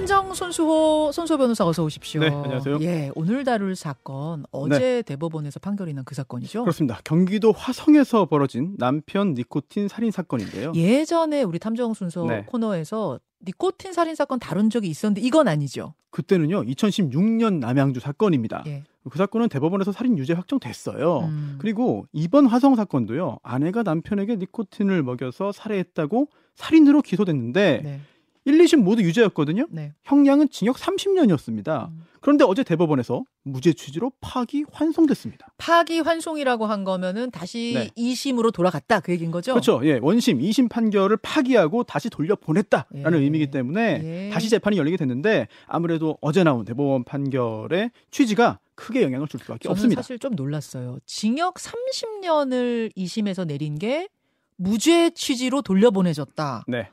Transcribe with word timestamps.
탐정 0.00 0.32
손수호 0.32 1.12
손수호 1.12 1.36
변호사 1.36 1.66
어서 1.66 1.84
오십시오. 1.84 2.22
네, 2.22 2.28
안녕하세요. 2.28 2.78
예, 2.80 3.10
오늘 3.14 3.44
다룰 3.44 3.76
사건 3.76 4.44
어제 4.50 5.02
대법원에서 5.02 5.60
판결이 5.60 5.92
난 5.92 6.04
그 6.06 6.14
사건이죠. 6.14 6.62
그렇습니다. 6.62 6.98
경기도 7.04 7.52
화성에서 7.52 8.24
벌어진 8.24 8.76
남편 8.78 9.34
니코틴 9.34 9.88
살인 9.88 10.10
사건인데요. 10.10 10.72
예전에 10.74 11.42
우리 11.42 11.58
탐정 11.58 11.92
순서 11.92 12.24
네. 12.24 12.44
코너에서 12.46 13.20
니코틴 13.46 13.92
살인 13.92 14.14
사건 14.14 14.38
다룬 14.38 14.70
적이 14.70 14.88
있었는데 14.88 15.20
이건 15.20 15.48
아니죠. 15.48 15.92
그때는요, 16.12 16.62
2016년 16.64 17.58
남양주 17.58 18.00
사건입니다. 18.00 18.64
예. 18.68 18.84
그 19.10 19.18
사건은 19.18 19.50
대법원에서 19.50 19.92
살인 19.92 20.16
유죄 20.16 20.32
확정됐어요. 20.32 21.18
음. 21.20 21.56
그리고 21.60 22.06
이번 22.12 22.46
화성 22.46 22.74
사건도요, 22.74 23.36
아내가 23.42 23.82
남편에게 23.82 24.36
니코틴을 24.36 25.02
먹여서 25.02 25.52
살해했다고 25.52 26.28
살인으로 26.54 27.02
기소됐는데 27.02 27.80
네. 27.84 28.00
1, 28.44 28.58
2심 28.58 28.82
모두 28.82 29.02
유죄였거든요. 29.02 29.66
네. 29.70 29.92
형량은 30.04 30.48
징역 30.50 30.76
30년이었습니다. 30.76 31.88
음. 31.88 32.04
그런데 32.20 32.44
어제 32.44 32.62
대법원에서 32.62 33.24
무죄 33.42 33.72
취지로 33.72 34.12
파기 34.20 34.64
환송됐습니다. 34.70 35.48
파기 35.56 36.00
환송이라고 36.00 36.66
한 36.66 36.84
거면은 36.84 37.30
다시 37.30 37.72
네. 37.74 37.90
이 37.96 38.12
2심으로 38.12 38.52
돌아갔다 38.52 39.00
그 39.00 39.12
얘기인 39.12 39.30
거죠? 39.30 39.52
그렇죠. 39.52 39.80
예, 39.84 39.98
원심, 40.02 40.38
2심 40.38 40.68
판결을 40.68 41.16
파기하고 41.18 41.84
다시 41.84 42.10
돌려보냈다라는 42.10 43.20
예. 43.20 43.24
의미이기 43.24 43.50
때문에 43.50 44.00
예. 44.02 44.30
다시 44.32 44.48
재판이 44.50 44.76
열리게 44.76 44.98
됐는데 44.98 45.48
아무래도 45.66 46.18
어제 46.20 46.44
나온 46.44 46.64
대법원 46.64 47.04
판결의 47.04 47.90
취지가 48.10 48.58
크게 48.74 49.02
영향을 49.02 49.28
줄 49.28 49.40
수밖에 49.40 49.60
저는 49.64 49.72
없습니다. 49.72 50.02
사실 50.02 50.18
좀 50.18 50.34
놀랐어요. 50.34 50.98
징역 51.06 51.54
30년을 51.54 52.94
2심에서 52.96 53.46
내린 53.46 53.78
게 53.78 54.08
무죄 54.56 55.10
취지로 55.10 55.62
돌려보내졌다. 55.62 56.64
네. 56.68 56.90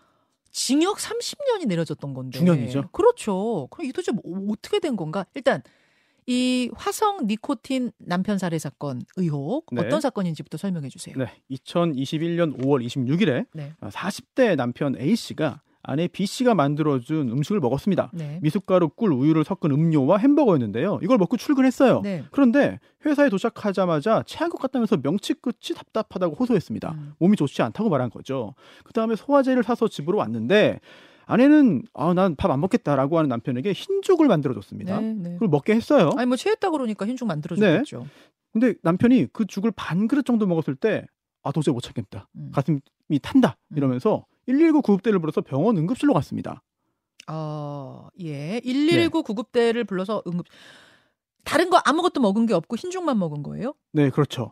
징역 0.58 0.98
30년이 0.98 1.68
내려졌던 1.68 2.16
건데. 2.16 2.40
중형이죠. 2.40 2.90
그렇죠. 2.92 3.68
그럼 3.70 3.88
이 3.88 3.92
도대체 3.92 4.12
뭐 4.12 4.24
어떻게 4.50 4.80
된 4.80 4.96
건가? 4.96 5.24
일단 5.36 5.62
이 6.26 6.72
화성 6.74 7.28
니코틴 7.28 7.92
남편 8.00 8.40
살해 8.40 8.58
사건 8.58 9.04
의혹 9.18 9.68
네. 9.72 9.86
어떤 9.86 10.02
사건인지부터 10.02 10.58
설명해 10.58 10.90
주세요. 10.90 11.16
네. 11.16 11.28
2021년 11.52 12.58
5월 12.58 12.84
26일에 12.84 13.46
네. 13.54 13.74
40대 13.82 14.56
남편 14.56 15.00
A 15.00 15.16
씨가 15.16 15.62
아내 15.88 16.08
B 16.08 16.26
씨가 16.26 16.54
만들어준 16.54 17.30
음식을 17.32 17.60
먹었습니다. 17.62 18.12
네. 18.14 18.40
미숫가루, 18.42 18.90
꿀, 18.90 19.14
우유를 19.14 19.44
섞은 19.46 19.72
음료와 19.72 20.18
햄버거였는데요. 20.18 21.00
이걸 21.02 21.18
먹고 21.18 21.38
출근했어요. 21.38 22.02
네. 22.02 22.26
그런데 22.32 22.80
회사에 23.06 23.30
도착하자마자 23.30 24.24
체한 24.28 24.50
것 24.50 24.60
같다면서 24.62 24.98
명치 24.98 25.36
끝이 25.36 25.74
답답하다고 25.76 26.36
호소했습니다. 26.36 26.92
음. 26.92 27.14
몸이 27.20 27.38
좋지 27.38 27.62
않다고 27.62 27.90
말한 27.90 28.10
거죠. 28.10 28.54
그 28.84 28.92
다음에 28.92 29.16
소화제를 29.16 29.64
사서 29.64 29.88
집으로 29.88 30.18
왔는데 30.18 30.80
아내는 31.26 31.84
아, 31.94 32.14
난 32.14 32.36
밥 32.36 32.52
안 32.52 32.60
먹겠다라고 32.62 33.18
하는 33.18 33.30
남편에게 33.30 33.72
흰죽을 33.74 34.28
만들어줬습니다. 34.28 35.00
네, 35.00 35.14
네. 35.14 35.34
그걸 35.34 35.48
먹게 35.50 35.74
했어요. 35.74 36.12
아니 36.18 36.26
뭐 36.28 36.36
체했다 36.38 36.70
그러니까 36.70 37.06
흰죽 37.06 37.28
만들어 37.28 37.56
줬겠죠. 37.56 38.06
근데 38.54 38.76
남편이 38.84 39.28
그 39.34 39.46
죽을 39.46 39.72
반 39.76 40.08
그릇 40.08 40.26
정도 40.26 40.48
먹었을 40.48 40.76
때 40.76 41.06
아, 41.44 41.52
도저히 41.52 41.74
못 41.74 41.80
참겠다. 41.82 42.28
음. 42.36 42.52
가슴이 42.54 42.80
탄다. 43.22 43.58
음. 43.72 43.78
이러면서 43.78 44.26
119 44.48 44.82
구급대를 44.82 45.20
불러서 45.20 45.42
병원 45.42 45.78
응급실로 45.78 46.14
갔습니다. 46.14 46.64
어, 47.28 48.08
예. 48.22 48.62
119 48.64 49.24
구급대를 49.24 49.84
불러서 49.84 50.24
응급 50.26 50.46
다른 51.44 51.70
거 51.70 51.78
아무것도 51.78 52.20
먹은 52.22 52.46
게 52.46 52.54
없고 52.54 52.76
흰죽만 52.76 53.18
먹은 53.20 53.44
거예요? 53.44 53.74
네, 53.94 54.10
그렇죠. 54.10 54.52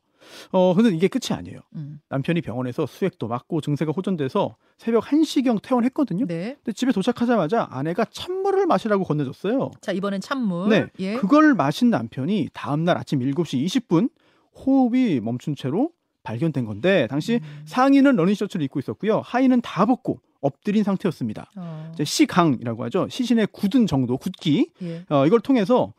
어, 0.52 0.74
근데 0.74 0.90
이게 0.90 1.08
끝이 1.08 1.38
아니에요. 1.38 1.60
음. 1.76 2.00
남편이 2.10 2.42
병원에서 2.42 2.86
수액도 2.86 3.28
맞고 3.28 3.62
증세가 3.62 3.92
호전돼서 3.92 4.56
새벽 4.78 5.04
1시경 5.06 5.62
퇴원했거든요. 5.62 6.26
네. 6.26 6.56
근데 6.64 6.72
집에 6.74 6.92
도착하자마자 6.92 7.68
아내가 7.70 8.06
찬물을 8.06 8.66
마시라고 8.66 9.04
건네줬어요. 9.04 9.72
자, 9.82 9.92
이번엔 9.92 10.22
찬물. 10.22 10.70
네. 10.70 10.88
예. 11.00 11.16
그걸 11.18 11.54
마신 11.54 11.90
남편이 11.90 12.50
다음날 12.54 12.98
아침 12.98 13.20
7시 13.20 13.64
20분 13.66 14.10
호흡이 14.56 15.20
멈춘 15.20 15.56
채로 15.56 15.92
발견된 16.26 16.66
건데 16.66 17.08
당시 17.10 17.40
음. 17.42 17.64
상의는 17.66 18.18
러닝 18.18 18.36
셔츠를 18.36 18.66
입고 18.66 18.80
있었고요. 18.80 19.22
하의는 19.24 19.62
다 19.62 19.86
벗고 19.86 20.20
엎드린 20.42 20.84
상태였습니다. 20.84 21.50
어, 21.56 21.92
시강이라고 22.04 22.84
하죠. 22.86 23.08
시신의 23.10 23.48
굳은 23.52 23.88
정도, 23.88 24.18
굳기. 24.18 24.72
예. 24.84 25.06
어, 25.10 25.26
이걸 25.26 25.40
통해서 25.40 25.94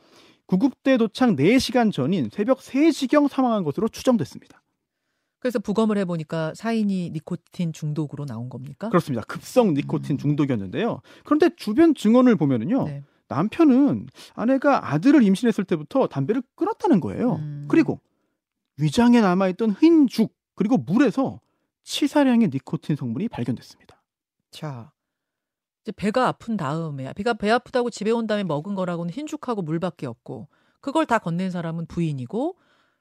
구급대 0.46 0.96
도착 0.98 1.30
4시간 1.30 1.92
전인 1.92 2.28
새벽 2.30 2.58
3시경 2.60 3.28
사망한 3.28 3.64
것으로 3.64 3.88
추정됐습니다. 3.88 4.62
그래서 5.40 5.58
부검을 5.58 5.98
해보니까 5.98 6.52
사인이 6.54 7.10
니코틴 7.10 7.72
중독으로 7.72 8.24
나온 8.26 8.48
겁니까? 8.48 8.88
그렇습니다. 8.88 9.22
급성 9.26 9.74
니코틴 9.74 10.14
음. 10.14 10.18
중독이었는데요. 10.18 11.00
그런데 11.24 11.50
주변 11.56 11.94
증언을 11.94 12.36
보면은요. 12.36 12.84
네. 12.84 13.02
남편은 13.28 14.06
아내가 14.34 14.92
아들을 14.92 15.22
임신했을 15.22 15.64
때부터 15.64 16.06
담배를 16.06 16.42
끊었다는 16.54 17.00
거예요. 17.00 17.34
음. 17.36 17.66
그리고 17.68 18.00
위장에 18.78 19.20
남아있던 19.20 19.72
흰 19.80 20.06
죽 20.08 20.34
그리고 20.54 20.76
물에서 20.78 21.40
치사량의 21.84 22.48
니코틴 22.48 22.96
성분이 22.96 23.28
발견됐습니다. 23.28 24.02
자, 24.50 24.92
이제 25.82 25.92
배가 25.92 26.28
아픈 26.28 26.56
다음에 26.56 27.12
배가 27.12 27.34
배 27.34 27.50
아프다고 27.50 27.90
집에 27.90 28.10
온 28.10 28.26
다음에 28.26 28.42
먹은 28.44 28.74
거라고는 28.74 29.12
흰죽하고 29.12 29.62
물밖에 29.62 30.06
없고 30.06 30.48
그걸 30.80 31.06
다 31.06 31.18
건넨 31.18 31.50
사람은 31.50 31.86
부인이고 31.86 32.56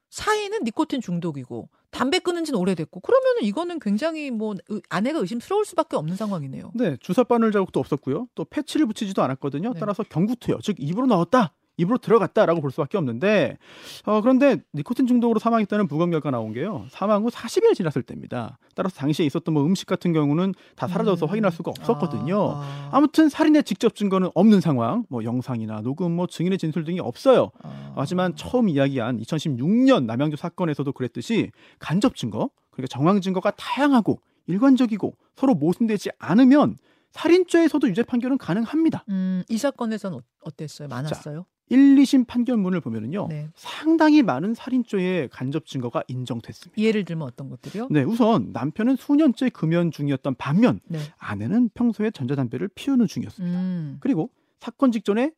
사인은 0.09 0.63
니코틴 0.65 1.01
중독이고 1.01 1.69
담배 1.91 2.19
끊은 2.19 2.43
지는 2.43 2.59
오래됐고 2.59 2.99
그러면은 2.99 3.43
이거는 3.43 3.79
굉장히 3.79 4.29
뭐 4.31 4.53
의- 4.69 4.81
아내가 4.89 5.19
의심스러울 5.19 5.65
수밖에 5.65 5.95
없는 5.95 6.15
상황이네요. 6.15 6.71
네, 6.75 6.97
주사 6.99 7.23
바늘 7.23 7.51
자국도 7.51 7.79
없었고요. 7.79 8.27
또 8.35 8.43
패치를 8.45 8.85
붙이지도 8.87 9.23
않았거든요. 9.23 9.73
네. 9.73 9.79
따라서 9.79 10.03
경구투여, 10.03 10.59
즉 10.61 10.75
입으로 10.79 11.05
넣었다. 11.07 11.53
입으로 11.77 11.97
들어갔다라고 11.97 12.61
볼 12.61 12.71
수밖에 12.71 12.97
없는데 12.97 13.57
어, 14.05 14.21
그런데 14.21 14.57
니코틴 14.73 15.07
중독으로 15.07 15.39
사망했다는 15.39 15.87
부검 15.87 16.11
결과 16.11 16.31
나온 16.31 16.53
게요 16.53 16.85
사망 16.89 17.23
후 17.23 17.29
40일 17.29 17.75
지났을 17.75 18.03
때입니다. 18.03 18.57
따라서 18.75 18.95
당시에 18.95 19.25
있었던 19.25 19.53
뭐 19.53 19.65
음식 19.65 19.87
같은 19.87 20.13
경우는 20.13 20.53
다 20.75 20.87
사라져서 20.87 21.25
음. 21.25 21.29
확인할 21.29 21.51
수가 21.51 21.71
없었거든요. 21.71 22.51
아, 22.55 22.89
아 22.91 22.99
무튼 22.99 23.29
살인의 23.29 23.63
직접 23.63 23.95
증거는 23.95 24.29
없는 24.33 24.61
상황, 24.61 25.05
뭐 25.09 25.23
영상이나 25.23 25.81
녹음, 25.81 26.13
뭐 26.13 26.27
증인의 26.27 26.57
진술 26.57 26.83
등이 26.83 26.99
없어요. 26.99 27.51
아. 27.63 27.93
하지만 27.95 28.35
처음 28.35 28.69
이야기한 28.69 29.19
2016년 29.19 30.05
남양주 30.05 30.37
사건에서도 30.37 30.91
그랬듯이 30.91 31.51
간접 31.79 32.15
증거, 32.15 32.49
그러니까 32.71 32.87
정황 32.87 33.21
증거가 33.21 33.51
다양하고 33.51 34.19
일관적이고 34.47 35.13
서로 35.35 35.55
모순되지 35.55 36.11
않으면 36.19 36.77
살인죄에서도 37.11 37.87
유죄 37.89 38.03
판결은 38.03 38.37
가능합니다. 38.37 39.05
음, 39.09 39.43
이 39.47 39.57
사건에서는 39.57 40.17
어- 40.17 40.21
어땠어요? 40.43 40.89
많았어요? 40.89 41.45
1, 41.69 41.95
2심 41.95 42.27
판결문을 42.27 42.81
보면은요. 42.81 43.27
네. 43.29 43.49
상당히 43.55 44.23
많은 44.23 44.53
살인죄의 44.53 45.29
간접 45.29 45.65
증거가 45.65 46.03
인정됐습니다. 46.07 46.81
예를 46.81 47.05
들면 47.05 47.27
어떤 47.27 47.49
것들이요? 47.49 47.87
네, 47.91 48.03
우선 48.03 48.51
남편은 48.53 48.95
수년째 48.95 49.49
금연 49.49 49.91
중이었던 49.91 50.35
반면 50.35 50.79
네. 50.87 50.99
아내는 51.17 51.69
평소에 51.73 52.11
전자담배를 52.11 52.69
피우는 52.75 53.07
중이었습니다. 53.07 53.59
음. 53.59 53.97
그리고 53.99 54.15
그리고 54.15 54.29
사건 54.61 54.93
직전에 54.93 55.31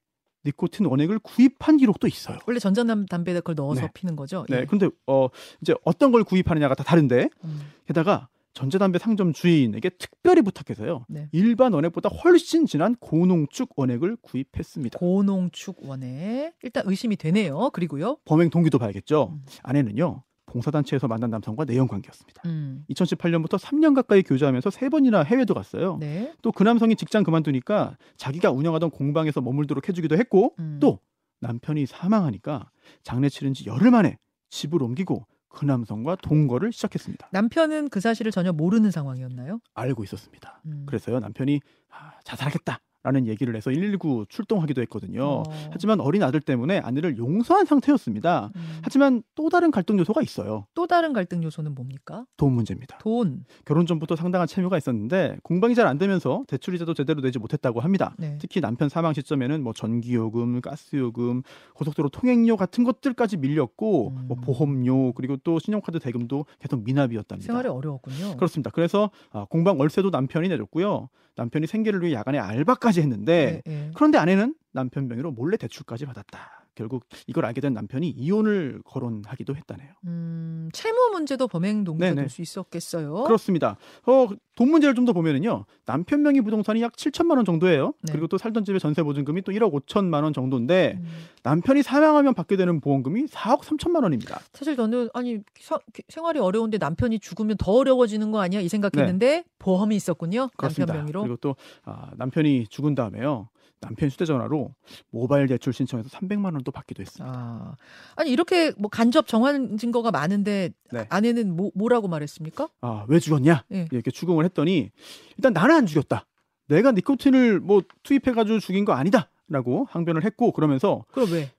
니코틴 0.45 0.85
원액을 0.85 1.19
구입한 1.19 1.77
기록도 1.77 2.07
있어요. 2.07 2.37
원래 2.45 2.59
전자담배에 2.59 3.33
그걸 3.35 3.55
넣어서 3.55 3.81
네. 3.81 3.89
피는 3.93 4.15
거죠? 4.15 4.45
네, 4.47 4.61
예. 4.61 4.65
근데 4.65 4.87
어 5.07 5.27
이제 5.61 5.73
어떤 5.83 6.11
걸 6.11 6.23
구입하느냐가 6.23 6.75
다 6.75 6.83
다른데 6.83 7.29
음. 7.43 7.61
게다가 7.87 8.29
전자담배 8.57 8.97
상점 8.97 9.33
주인에게 9.33 9.89
특별히 9.99 10.41
부탁해서요. 10.41 11.05
네. 11.09 11.29
일반 11.31 11.73
원액보다 11.73 12.09
훨씬 12.09 12.65
진한 12.65 12.95
고농축 12.95 13.73
원액을 13.75 14.17
구입했습니다. 14.23 14.97
고농축 14.97 15.87
원에 15.87 16.53
일단 16.63 16.81
의심이 16.87 17.17
되네요. 17.17 17.69
그리고요. 17.71 18.17
범행 18.25 18.49
동기도 18.49 18.79
봐야겠죠. 18.79 19.33
음. 19.33 19.45
아내는요. 19.61 20.23
봉사단체에서 20.47 21.07
만난 21.07 21.29
남성과 21.29 21.65
내연 21.65 21.87
관계였습니다. 21.87 22.41
음. 22.47 22.83
2018년부터 22.89 23.59
3년 23.59 23.93
가까이 23.93 24.23
교제하면서 24.23 24.71
세 24.71 24.89
번이나 24.89 25.21
해외도 25.21 25.53
갔어요. 25.53 25.97
네. 25.99 26.33
또그 26.41 26.63
남성이 26.63 26.95
직장 26.95 27.23
그만두니까 27.23 27.95
자기가 28.15 28.49
운영하던 28.49 28.89
공방에서 28.89 29.39
머물도록 29.39 29.87
해주기도 29.87 30.17
했고 30.17 30.55
음. 30.57 30.79
또 30.81 30.99
남편이 31.41 31.85
사망하니까 31.85 32.71
장례 33.03 33.29
치른 33.29 33.53
지 33.53 33.67
열흘 33.67 33.91
만에 33.91 34.17
집을 34.49 34.81
옮기고 34.81 35.27
그 35.57 35.65
남성과 35.65 36.17
동거를 36.21 36.71
시작했습니다. 36.71 37.29
남편은 37.31 37.89
그 37.89 37.99
사실을 37.99 38.31
전혀 38.31 38.53
모르는 38.53 38.91
상황이었나요? 38.91 39.59
알고 39.73 40.03
있었습니다. 40.03 40.61
음. 40.67 40.85
그래서요 40.85 41.19
남편이 41.19 41.59
아, 41.89 42.11
자살하겠다 42.23 42.79
라는 43.03 43.25
얘기를 43.27 43.55
해서 43.55 43.69
119 43.69 44.25
출동하기도 44.29 44.81
했거든요. 44.81 45.23
어. 45.23 45.43
하지만 45.71 45.99
어린 46.01 46.23
아들 46.23 46.41
때문에 46.41 46.79
아내를 46.79 47.17
용서한 47.17 47.65
상태였습니다. 47.65 48.51
음. 48.55 48.61
하지만 48.81 49.23
또 49.35 49.49
다른 49.49 49.71
갈등 49.71 49.97
요소가 49.97 50.21
있어요. 50.21 50.65
또 50.73 50.87
다른 50.87 51.13
갈등 51.13 51.41
요소는 51.43 51.73
뭡니까? 51.73 52.25
돈 52.37 52.53
문제입니다. 52.53 52.97
돈. 52.99 53.45
결혼 53.65 53.85
전부터 53.85 54.15
상당한 54.15 54.47
채무가 54.47 54.77
있었는데 54.77 55.37
공방이 55.43 55.73
잘 55.75 55.87
안 55.87 55.97
되면서 55.97 56.43
대출 56.47 56.75
이자도 56.75 56.93
제대로 56.95 57.21
내지 57.21 57.39
못했다고 57.39 57.79
합니다. 57.79 58.13
네. 58.17 58.37
특히 58.41 58.59
남편 58.59 58.89
사망 58.89 59.13
시점에는 59.13 59.63
뭐 59.63 59.71
전기요금, 59.71 60.59
가스요금, 60.59 61.43
고속도로 61.75 62.09
통행료 62.09 62.57
같은 62.57 62.83
것들까지 62.83 63.37
밀렸고 63.37 64.09
음. 64.09 64.25
뭐 64.27 64.35
보험료 64.37 65.13
그리고 65.13 65.37
또 65.45 65.59
신용카드 65.59 65.99
대금도 65.99 66.45
계속 66.59 66.83
미납이었답니다. 66.83 67.45
생활이 67.45 67.69
어려웠군요. 67.69 68.35
그렇습니다. 68.35 68.69
그래서 68.71 69.11
아, 69.31 69.45
공방 69.49 69.79
월세도 69.79 70.09
남편이 70.09 70.49
내줬고요. 70.49 71.07
남편이 71.37 71.67
생계를 71.67 72.01
위해 72.01 72.13
야간에 72.13 72.39
알바까지 72.39 72.86
했는데 72.95 73.61
네, 73.65 73.71
네. 73.71 73.91
그런데 73.95 74.17
아내는 74.17 74.55
남편 74.71 75.07
명의로 75.07 75.31
몰래 75.31 75.57
대출까지 75.57 76.05
받았다. 76.05 76.67
결국 76.75 77.05
이걸 77.25 77.43
알게 77.45 77.59
된 77.59 77.73
남편이 77.73 78.07
이혼을 78.09 78.81
거론하기도 78.85 79.55
했다네요. 79.55 79.93
음, 80.05 80.46
채무 80.71 81.09
문제도 81.13 81.47
범행 81.47 81.83
동기가. 81.83 82.13
될 82.15 82.29
수 82.29 82.41
있었겠어요. 82.41 83.23
그렇습니다. 83.23 83.77
어, 84.05 84.27
돈 84.55 84.69
문제를 84.71 84.95
좀 84.95 85.05
더 85.05 85.13
보면은요. 85.13 85.65
남편 85.85 86.21
명의 86.23 86.41
부동산이 86.41 86.81
약 86.81 86.93
7천만 86.93 87.35
원 87.37 87.45
정도예요. 87.45 87.93
네. 88.03 88.11
그리고 88.11 88.27
또 88.27 88.37
살던 88.37 88.65
집의 88.65 88.79
전세 88.79 89.03
보증금이 89.03 89.43
또 89.43 89.51
1억 89.51 89.71
5천만 89.71 90.23
원 90.23 90.33
정도인데 90.33 90.97
음, 90.99 91.07
남편이 91.43 91.83
사망하면 91.83 92.33
받게 92.33 92.57
되는 92.57 92.81
보험금이 92.81 93.25
4억 93.27 93.59
3천만 93.61 94.03
원입니다. 94.03 94.39
사실 94.53 94.75
저는 94.75 95.09
아니 95.13 95.39
사- 95.61 95.79
생활이 96.09 96.39
어려운데 96.39 96.77
남편이 96.77 97.19
죽으면 97.19 97.57
더 97.57 97.71
어려워지는 97.73 98.31
거 98.31 98.39
아니야 98.41 98.59
이 98.59 98.67
생각했는데 98.67 99.45
보험이 99.59 99.95
있었군요 99.95 100.43
네. 100.47 100.49
그렇습니다. 100.57 100.93
남편 100.93 101.05
명의로. 101.05 101.21
그리고 101.21 101.37
또 101.37 101.55
아, 101.85 102.09
남편이 102.17 102.67
죽은 102.67 102.95
다음에요. 102.95 103.49
남편 103.79 104.09
휴대전화로 104.09 104.73
모바일 105.11 105.47
대출 105.47 105.73
신청해서 105.73 106.09
300만 106.09 106.45
원도 106.53 106.71
받기도 106.71 107.01
했습니다. 107.01 107.35
아, 107.35 107.75
아니 108.15 108.31
이렇게 108.31 108.71
뭐 108.77 108.89
간접 108.89 109.27
정황 109.27 109.77
증거가 109.77 110.11
많은데 110.11 110.71
네. 110.91 111.05
아내는 111.09 111.55
뭐, 111.55 111.71
뭐라고 111.75 112.07
말했습니까? 112.07 112.69
아, 112.81 113.05
왜 113.07 113.19
죽었냐? 113.19 113.65
예. 113.71 113.87
이렇게 113.91 114.11
추궁을 114.11 114.45
했더니 114.45 114.91
일단 115.37 115.53
나는 115.53 115.75
안 115.75 115.85
죽였다. 115.85 116.25
내가 116.67 116.91
니코틴을 116.91 117.59
뭐 117.59 117.81
투입해가지고 118.03 118.59
죽인 118.59 118.83
거 118.85 118.93
아니다.라고 118.93 119.87
항변을 119.89 120.25
했고 120.25 120.51
그러면서 120.51 121.05
그럼 121.11 121.31
왜? 121.31 121.51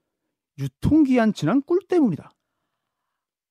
유통기한 0.58 1.32
지난 1.32 1.62
꿀 1.62 1.80
때문이다. 1.86 2.32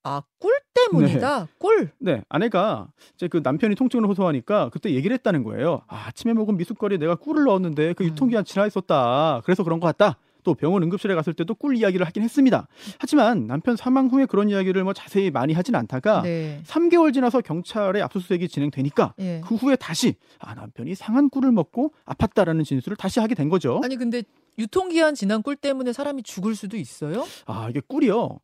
아, 0.04 0.22
꿀 0.40 0.58
때문이다. 0.90 1.48
꿀. 1.58 1.90
네, 2.00 2.24
아내가 2.30 2.88
이제 3.16 3.28
그 3.28 3.42
남편이 3.44 3.76
통증을 3.76 4.08
호소하니까 4.10 4.70
그때 4.70 4.92
얘기를 4.92 5.14
했다는 5.16 5.44
거예요. 5.44 5.82
아, 5.88 6.06
아침에 6.08 6.34
먹은 6.34 6.58
미숫가루에 6.58 6.98
내가 6.98 7.16
꿀을 7.16 7.46
넣었는데 7.46 7.94
그 7.94 8.04
음. 8.04 8.10
유통기한 8.10 8.46
지나 8.46 8.66
있었다. 8.66 9.42
그래서 9.44 9.64
그런 9.64 9.80
것 9.80 9.88
같다. 9.88 10.18
또 10.48 10.54
병원 10.54 10.82
응급실에 10.82 11.14
갔을 11.14 11.34
때도 11.34 11.56
꿀 11.56 11.76
이야기를 11.76 12.06
하긴 12.06 12.24
했습니다. 12.24 12.70
하지만 13.00 13.48
남편 13.48 13.76
사망 13.76 14.08
후에 14.08 14.26
그런 14.26 14.50
이야기를 14.50 14.82
뭐 14.86 14.94
자세히 14.94 15.30
많이 15.30 15.52
하진 15.52 15.76
않다가 15.76 16.22
네. 16.22 16.62
3개월 16.66 17.14
지나서 17.14 17.42
경찰의 17.42 18.02
압수수색이 18.02 18.48
진행되니까 18.48 19.14
예. 19.20 19.42
그 19.46 19.56
후에 19.56 19.76
다시 19.76 20.16
아 20.40 20.56
남편이 20.56 20.96
상한 20.96 21.30
꿀을 21.30 21.52
먹고 21.52 21.92
아팠다라는 22.06 22.64
진술을 22.64 22.96
다시 22.96 23.20
하게 23.20 23.36
된 23.36 23.50
거죠. 23.50 23.82
아니 23.84 23.98
근데 23.98 24.24
유통기한 24.58 25.16
지난 25.16 25.44
꿀 25.44 25.58
때문에 25.58 25.92
사람이 25.92 26.24
죽을 26.24 26.56
수도 26.56 26.78
있어요? 26.78 27.26
아 27.46 27.68
이게 27.70 27.82
꿀이요. 27.86 28.40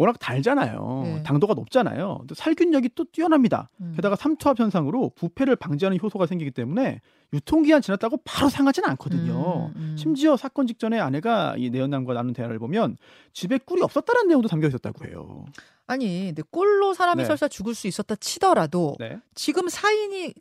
워낙 0.00 0.18
달잖아요. 0.18 1.02
네. 1.04 1.22
당도가 1.22 1.52
높잖아요. 1.52 2.22
또 2.26 2.34
살균력이 2.34 2.92
또 2.94 3.04
뛰어납니다. 3.04 3.68
음. 3.82 3.92
게다가 3.94 4.16
삼투압 4.16 4.58
현상으로 4.58 5.12
부패를 5.14 5.56
방지하는 5.56 5.98
효소가 6.02 6.24
생기기 6.24 6.52
때문에 6.52 7.02
유통기한 7.34 7.82
지났다고 7.82 8.16
바로 8.24 8.48
상하지는 8.48 8.88
않거든요. 8.90 9.70
음, 9.76 9.80
음. 9.80 9.96
심지어 9.98 10.38
사건 10.38 10.66
직전에 10.66 10.98
아내가 10.98 11.54
이 11.58 11.68
내연남과 11.68 12.14
나눈 12.14 12.32
대화를 12.32 12.58
보면 12.58 12.96
집에 13.34 13.58
꿀이 13.58 13.82
없었다는 13.82 14.28
내용도 14.28 14.48
담겨 14.48 14.68
있었다고 14.68 15.04
해요. 15.06 15.44
아니 15.86 16.28
근데 16.28 16.42
꿀로 16.50 16.94
사람이 16.94 17.22
네. 17.22 17.26
설사 17.26 17.46
죽을 17.46 17.74
수 17.74 17.86
있었다 17.86 18.16
치더라도 18.16 18.96
네. 18.98 19.18
지금 19.34 19.68
사인이 19.68 20.32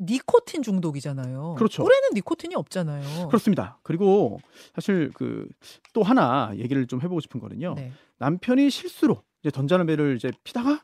니코틴 0.00 0.62
중독이잖아요. 0.62 1.54
그렇죠. 1.56 1.82
꿀에는 1.82 2.08
니코틴이 2.14 2.54
없잖아요. 2.54 3.28
그렇습니다. 3.28 3.78
그리고 3.82 4.38
사실 4.74 5.10
그 5.14 5.48
또 5.94 6.02
하나 6.02 6.52
얘기를 6.56 6.86
좀 6.86 7.00
해보고 7.00 7.20
싶은 7.20 7.40
거는요. 7.40 7.72
네. 7.74 7.90
남편이 8.18 8.68
실수로 8.68 9.22
이제 9.42 9.50
전자담배를 9.50 10.16
이제 10.16 10.30
피다가 10.44 10.82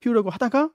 피우려고 0.00 0.30
하다가 0.30 0.70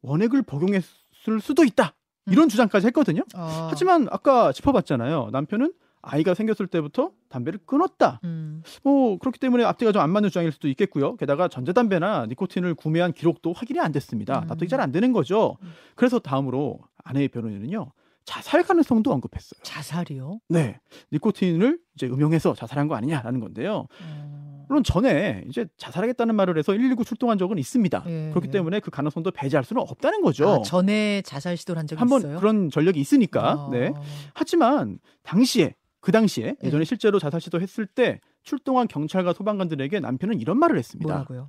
원액을 0.00 0.42
복용했을 0.44 1.40
수도 1.42 1.62
있다. 1.64 1.94
이런 2.30 2.48
주장까지 2.48 2.86
했거든요. 2.86 3.22
아, 3.34 3.68
하지만 3.70 4.08
아까 4.10 4.52
짚어봤잖아요. 4.52 5.28
남편은 5.32 5.74
아이가 6.00 6.32
생겼을 6.32 6.68
때부터 6.68 7.10
담배를 7.28 7.58
끊었다. 7.66 8.20
음, 8.24 8.62
뭐 8.82 9.18
그렇기 9.18 9.38
때문에 9.38 9.64
앞뒤가 9.64 9.92
좀 9.92 10.00
안 10.00 10.08
맞는 10.10 10.30
주장일 10.30 10.52
수도 10.52 10.68
있겠고요. 10.68 11.16
게다가 11.16 11.48
전자담배나 11.48 12.26
니코틴을 12.26 12.74
구매한 12.76 13.12
기록도 13.12 13.52
확인이 13.52 13.78
안 13.80 13.92
됐습니다. 13.92 14.40
음. 14.40 14.46
납득이 14.46 14.68
잘 14.70 14.80
안 14.80 14.90
되는 14.92 15.12
거죠. 15.12 15.58
음. 15.62 15.72
그래서 15.96 16.18
다음으로 16.18 16.78
아내의 17.08 17.28
변호인은요. 17.28 17.92
자살 18.24 18.62
가능성도 18.62 19.10
언급했어요. 19.10 19.58
자살이요? 19.62 20.40
네. 20.50 20.78
니코틴을 21.12 21.78
이제 21.94 22.06
음용해서 22.06 22.54
자살한 22.54 22.86
거 22.86 22.94
아니냐라는 22.94 23.40
건데요. 23.40 23.86
어, 24.02 24.64
물론 24.68 24.84
전에 24.84 25.44
이제 25.48 25.66
자살하겠다는 25.78 26.34
말을 26.34 26.58
해서 26.58 26.72
119 26.72 27.04
출동한 27.04 27.38
적은 27.38 27.56
있습니다. 27.56 28.04
예, 28.06 28.28
그렇기 28.30 28.48
예. 28.48 28.52
때문에 28.52 28.80
그 28.80 28.90
가능성도 28.90 29.30
배제할 29.30 29.64
수는 29.64 29.80
없다는 29.80 30.20
거죠. 30.20 30.46
아, 30.46 30.62
전에 30.62 31.22
자살 31.22 31.56
시도를 31.56 31.80
한 31.80 31.86
적이 31.86 32.00
한번 32.00 32.20
있어요? 32.20 32.38
그런 32.38 32.68
전력이 32.68 33.00
있으니까. 33.00 33.52
아, 33.52 33.68
네. 33.72 33.94
하지만 34.34 34.98
당시에 35.22 35.74
그 36.00 36.12
당시에 36.12 36.48
예. 36.62 36.66
예전에 36.66 36.84
실제로 36.84 37.18
자살 37.18 37.40
시도했을 37.40 37.86
때 37.86 38.20
출동한 38.42 38.88
경찰과 38.88 39.32
소방관들에게 39.32 40.00
남편은 40.00 40.38
이런 40.38 40.58
말을 40.58 40.76
했습니다. 40.76 41.10
뭐라고요? 41.14 41.48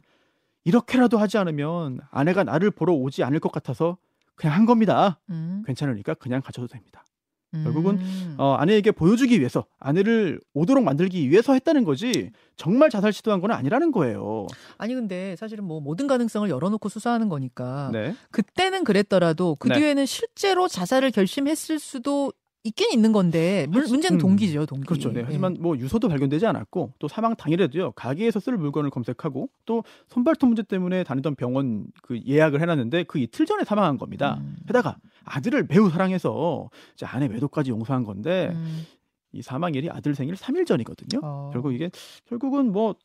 이렇게라도 0.64 1.18
하지 1.18 1.38
않으면 1.38 2.00
아내가 2.10 2.46
나를 2.46 2.72
보러 2.72 2.94
오지 2.94 3.24
않을 3.24 3.42
것 3.42 3.52
같아서 3.52 3.98
그냥 4.40 4.56
한 4.56 4.66
겁니다. 4.66 5.20
음, 5.30 5.64
괜찮으니까 5.68 6.14
그냥 6.14 6.42
가셔도 6.42 6.68
됩니다. 6.68 7.04
결국은 7.52 7.98
음. 7.98 8.36
어, 8.38 8.54
아내에게 8.54 8.92
보여주기 8.92 9.40
위해서 9.40 9.66
아내를 9.80 10.40
오도록 10.54 10.84
만들기 10.84 11.30
위해서 11.32 11.54
했다는 11.54 11.84
거지 11.84 12.32
정말 12.56 12.92
자살 12.92 13.12
시도한 13.12 13.42
건 13.42 13.52
아니라는 13.52 13.92
거예요. 13.92 14.46
아니 14.78 14.94
근데 14.94 15.36
사실은 15.36 15.64
뭐 15.64 15.82
모든 15.82 16.06
가능성을 16.06 16.48
열어놓고 16.48 16.90
수사하는 16.90 17.28
거니까 17.28 17.90
네. 17.92 18.16
그때는 18.32 18.84
그랬더라도 18.84 19.56
그 19.56 19.68
네. 19.68 19.80
뒤에는 19.80 20.06
실제로 20.06 20.68
자살을 20.68 21.10
결심했을 21.12 21.80
수도 21.80 22.32
있긴 22.64 22.92
있는 22.92 23.12
건데 23.14 23.68
물- 23.70 23.88
문제는 23.88 24.18
음, 24.18 24.22
동기죠 24.22 24.66
동기. 24.66 24.86
그렇죠. 24.86 25.12
네. 25.14 25.22
예. 25.22 25.24
하지만 25.26 25.56
뭐 25.60 25.78
유서도 25.78 26.10
발견되지 26.10 26.46
않았고 26.46 26.94
또 27.00 27.08
사망 27.08 27.36
당일에도요 27.36 27.94
가게에서 27.94 28.40
쓸 28.40 28.58
물건을 28.58 28.90
검색하고 28.90 29.50
또 29.66 29.84
손발톱 30.10 30.50
문제 30.50 30.64
때문에 30.64 31.04
다니던 31.04 31.36
병원 31.36 31.86
그 32.04 32.20
예약을 32.28 32.62
해놨는데 32.62 33.04
그 33.04 33.18
이틀 33.20 33.46
전에 33.46 33.64
사망한 33.64 33.98
겁니다. 33.98 34.40
음. 34.42 34.58
게다가 34.68 34.98
아들을 35.24 35.68
매우 35.70 35.90
사랑해서 35.90 36.70
이제 36.96 37.06
아내 37.06 37.28
외도까지 37.28 37.72
용서한 37.72 38.04
건데 38.04 38.50
음, 38.54 38.86
이 39.32 39.42
사망일이 39.42 39.90
아들 39.90 40.14
생일 40.16 40.34
3일 40.36 40.66
전이거든요. 40.66 41.22
어. 41.24 41.50
결국 41.54 41.74
이게 41.74 41.90
결국은 42.26 42.72
뭐 42.74 42.96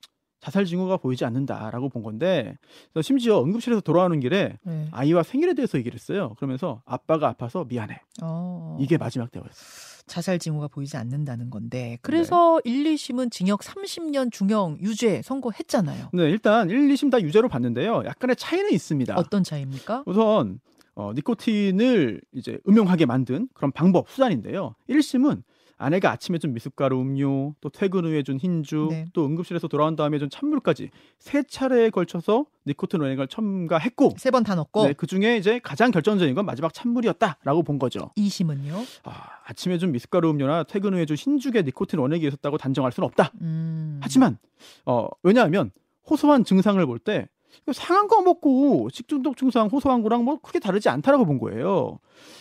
자살 0.45 0.67
징후가 0.67 0.99
보이지 0.99 1.25
않는다라고 1.25 1.89
본 1.89 2.03
건데 2.03 2.59
심지어 3.01 3.43
응급실에서 3.43 3.81
돌아오는 3.81 4.21
길에 4.21 4.59
네. 4.63 4.89
아이와 4.93 5.23
생일에 5.23 5.55
대해서 5.55 5.79
얘기를 5.79 5.95
했어요. 5.95 6.35
그러면서 6.37 6.83
아빠가 6.85 7.29
아파서 7.29 7.65
미안해. 7.65 7.99
어. 8.23 8.77
이게 8.79 8.99
마지막 8.99 9.33
대화였어요. 9.33 9.95
자살 10.07 10.39
징후가 10.39 10.69
보이지 10.69 10.99
않는다는 10.99 11.47
네. 11.47 11.51
건데 11.51 11.99
그래서 12.03 12.61
1, 12.65 12.85
2심은 12.85 13.33
징역 13.33 13.61
30년 13.61 14.31
중형 14.31 14.77
유죄 14.83 15.23
선고했잖아요. 15.23 16.11
네, 16.13 16.25
일단 16.25 16.69
1, 16.69 16.89
2심 16.89 17.11
다 17.11 17.23
유죄로 17.23 17.49
봤는데요. 17.49 18.03
약간의 18.05 18.37
차이는 18.37 18.71
있습니다. 18.71 19.15
어떤 19.17 19.45
차이입니까? 19.45 20.03
우선 20.05 20.61
어, 20.95 21.13
니코틴을 21.15 22.21
이제 22.35 22.59
음용하게 22.69 23.07
만든 23.07 23.49
그런 23.55 23.73
방법 23.73 24.11
수단인데요. 24.11 24.75
1심은 24.91 25.43
아내가 25.85 26.11
아침에 26.11 26.39
준 26.39 26.55
미숫가루 26.55 27.01
음료, 27.01 27.55
또 27.61 27.69
퇴근 27.69 28.05
후에 28.05 28.23
준 28.23 28.39
흰주, 28.39 28.89
네. 28.91 29.05
또 29.13 29.27
응급실에서 29.27 29.69
돌아온 29.69 29.97
다음에 29.97 30.19
준 30.19 30.31
찬물까지 30.31 30.91
세 31.19 31.43
차례에 31.43 31.91
걸쳐서 31.91 32.47
니코틴 32.67 33.01
원액을 33.01 33.29
첨가했고, 33.29 34.15
세 34.19 34.31
번 34.31 34.43
다 34.45 34.55
넣고 34.55 34.87
네, 34.87 34.93
그 34.95 35.07
중에 35.07 35.37
이제 35.37 35.61
가장 35.63 35.91
결정적인 35.91 36.35
건 36.35 36.47
마지막 36.47 36.73
찬물이었다라고 36.73 37.63
본 37.63 37.79
거죠. 37.79 38.11
2심은요? 38.17 38.85
아, 39.05 39.13
아침에 39.47 39.79
준 39.79 39.93
미숫가루 39.93 40.31
음료나 40.31 40.65
퇴근 40.65 40.95
후에 40.95 41.05
준 41.07 41.17
흰죽에 41.17 41.63
니코틴 41.63 41.99
원액이 41.99 42.27
있었다고 42.27 42.59
단정할 42.59 42.91
수는 42.93 43.07
없다. 43.07 43.33
음. 43.43 44.01
하지만 44.03 44.39
어, 44.87 45.07
왜냐하면 45.23 45.71
호소한 46.11 46.45
증상을 46.45 46.85
볼 46.87 46.99
때 46.99 47.29
상한 47.73 48.09
거 48.09 48.21
먹고 48.21 48.89
식중독 48.91 49.37
증상 49.37 49.69
호소한 49.69 50.03
거랑 50.03 50.25
뭐 50.25 50.39
크게 50.41 50.59
다르지 50.59 50.89
않다라고 50.89 51.25
본 51.25 51.39
거예요. 51.39 51.99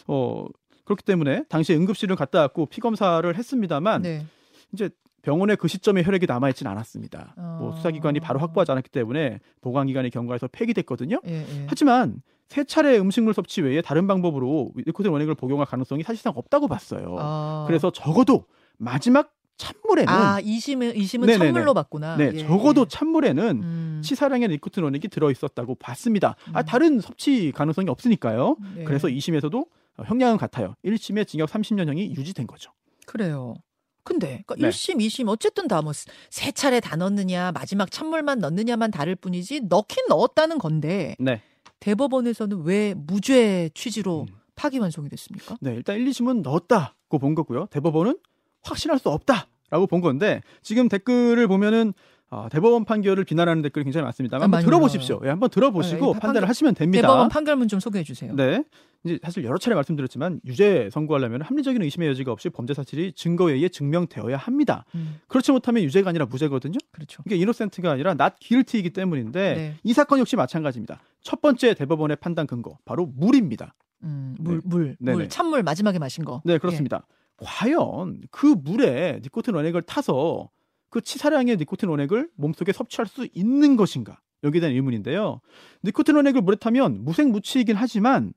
어, 0.07 0.45
그렇기 0.85 1.03
때문에 1.03 1.43
당시에 1.49 1.75
응급실을 1.75 2.15
갔다 2.15 2.39
왔고 2.41 2.65
피 2.65 2.81
검사를 2.81 3.35
했습니다만 3.35 4.01
네. 4.01 4.25
이제 4.73 4.89
병원에 5.21 5.55
그 5.55 5.67
시점에 5.67 6.03
혈액이 6.03 6.25
남아 6.27 6.49
있지는 6.49 6.71
않았습니다. 6.71 7.33
뭐 7.59 7.73
아. 7.73 7.75
수사기관이 7.77 8.19
바로 8.19 8.39
확보하지 8.39 8.71
않았기 8.71 8.89
때문에 8.89 9.39
보관기관이 9.61 10.09
경과해서 10.09 10.47
폐기됐거든요. 10.51 11.21
예, 11.25 11.33
예. 11.33 11.65
하지만 11.67 12.21
세 12.49 12.65
차례 12.65 12.97
음식물 12.99 13.33
섭취 13.33 13.61
외에 13.61 13.81
다른 13.81 14.05
방법으로 14.05 14.71
니코틴 14.85 15.11
원액을 15.11 15.35
복용할 15.35 15.65
가능성이 15.65 16.03
사실상 16.03 16.33
없다고 16.35 16.67
봤어요. 16.67 17.15
아. 17.17 17.63
그래서 17.67 17.89
적어도 17.91 18.45
마지막 18.77 19.33
찬물에는 19.55 20.11
아, 20.11 20.41
2심은 20.41 20.95
2심은 20.95 21.25
네네네. 21.25 21.37
찬물로 21.37 21.73
봤구나. 21.73 22.17
네 22.17 22.31
예, 22.33 22.37
적어도 22.39 22.81
예. 22.81 22.85
찬물에는 22.89 23.61
음. 23.63 24.01
치사량의 24.03 24.49
니코틴 24.49 24.83
원액이 24.83 25.07
들어 25.07 25.31
있었다고 25.31 25.75
봤습니다. 25.75 26.35
아 26.51 26.59
음. 26.61 26.65
다른 26.65 26.99
섭취 26.99 27.53
가능성이 27.53 27.89
없으니까요. 27.89 28.57
네. 28.75 28.83
그래서 28.83 29.07
2심에서도 29.07 29.65
형량은 30.03 30.37
같아요. 30.37 30.75
1심에 30.85 31.27
징역 31.27 31.49
30년형이 31.49 32.15
유지된 32.17 32.47
거죠. 32.47 32.71
그래요. 33.05 33.55
근데 34.03 34.43
그러니까 34.45 34.55
네. 34.55 34.69
1심, 34.69 34.97
2심 34.97 35.29
어쨌든 35.29 35.67
다 35.67 35.81
뭐 35.81 35.93
세 36.29 36.51
차례 36.51 36.79
다 36.79 36.95
넣느냐 36.97 37.51
마지막 37.53 37.89
찬물만 37.91 38.39
넣느냐만 38.39 38.91
다를 38.91 39.15
뿐이지 39.15 39.61
넣긴 39.69 40.05
넣었다는 40.09 40.57
건데 40.57 41.15
네. 41.19 41.41
대법원에서는 41.79 42.63
왜 42.63 42.93
무죄 42.95 43.69
취지로 43.73 44.25
음. 44.29 44.35
파기환송이 44.55 45.09
됐습니까? 45.09 45.57
네, 45.61 45.73
일단 45.73 45.97
1, 45.97 46.05
2심은 46.05 46.41
넣었다고 46.41 47.17
본 47.19 47.35
거고요. 47.35 47.67
대법원은 47.67 48.17
확신할 48.61 48.99
수 48.99 49.09
없다라고 49.09 49.87
본 49.87 50.01
건데 50.01 50.41
지금 50.61 50.87
댓글을 50.89 51.47
보면은 51.47 51.93
아, 52.33 52.49
대법원 52.49 52.83
판결을 52.85 53.25
비난하는 53.25 53.61
댓글이 53.61 53.83
굉장히 53.83 54.03
많습니다. 54.05 54.37
아, 54.37 54.41
한번 54.41 54.63
들어보십시오. 54.63 55.21
예, 55.23 55.29
한번 55.29 55.49
들어보시고 55.51 55.99
네, 55.99 56.11
판단을 56.13 56.33
판결- 56.41 56.49
하시면 56.49 56.73
됩니다. 56.73 57.01
대법원 57.07 57.29
판결문 57.29 57.67
좀 57.67 57.79
소개해 57.79 58.03
주세요. 58.03 58.33
네. 58.35 58.63
이제 59.03 59.19
사실 59.21 59.43
여러 59.43 59.57
차례 59.57 59.75
말씀드렸지만 59.75 60.39
유죄 60.45 60.89
선고하려면 60.91 61.41
합리적인 61.41 61.81
의심의 61.83 62.09
여지가 62.09 62.31
없이 62.31 62.49
범죄 62.49 62.73
사실이 62.73 63.13
증거에 63.13 63.53
의해 63.53 63.69
증명되어야 63.69 64.37
합니다. 64.37 64.85
음, 64.95 65.19
그렇지 65.27 65.51
못하면 65.51 65.83
유죄가 65.83 66.09
아니라 66.09 66.25
무죄거든요. 66.25 66.77
그렇죠. 66.91 67.21
이게 67.25 67.35
이노센트가 67.35 67.91
아니라 67.91 68.11
not 68.11 68.35
guilty이기 68.39 68.91
때문인데 68.91 69.53
네. 69.55 69.75
이 69.83 69.93
사건 69.93 70.19
역시 70.19 70.35
마찬가지입니다. 70.35 71.01
첫 71.21 71.41
번째 71.41 71.73
대법원의 71.75 72.17
판단 72.17 72.47
근거 72.47 72.77
바로 72.85 73.05
물입니다. 73.05 73.75
음, 74.03 74.35
물, 74.39 74.55
네. 74.55 74.61
물, 74.65 74.95
네네. 74.99 75.17
물, 75.17 75.29
찬물 75.29 75.63
마지막에 75.63 75.99
마신 75.99 76.23
거. 76.25 76.41
네, 76.45 76.57
그렇습니다. 76.57 77.05
과연 77.37 78.21
그 78.31 78.45
물에 78.47 79.19
니코틴 79.21 79.53
원액을 79.53 79.81
타서 79.83 80.49
그 80.93 81.01
치사량의 81.01 81.57
니코틴 81.57 81.89
원액을 81.89 82.29
몸속에 82.35 82.71
섭취할 82.71 83.07
수 83.07 83.27
있는 83.33 83.75
것인가? 83.77 84.19
여기에 84.43 84.61
대한 84.61 84.75
의문인데요. 84.75 85.41
니코틴 85.83 86.15
원액을 86.15 86.41
물에 86.41 86.55
타면 86.57 87.03
무색무취이긴 87.03 87.75
하지만 87.75 88.31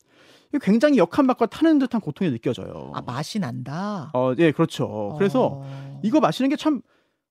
굉장히 0.62 0.96
역한 0.96 1.26
맛과 1.26 1.44
타는 1.46 1.78
듯한 1.80 2.00
고통이 2.00 2.30
느껴져요. 2.30 2.92
아 2.94 3.02
맛이 3.02 3.38
난다. 3.40 4.10
어, 4.14 4.32
예, 4.38 4.52
그렇죠. 4.52 5.14
그래서 5.18 5.60
어. 5.62 6.00
이거 6.02 6.20
마시는 6.20 6.48
게 6.48 6.56
참 6.56 6.80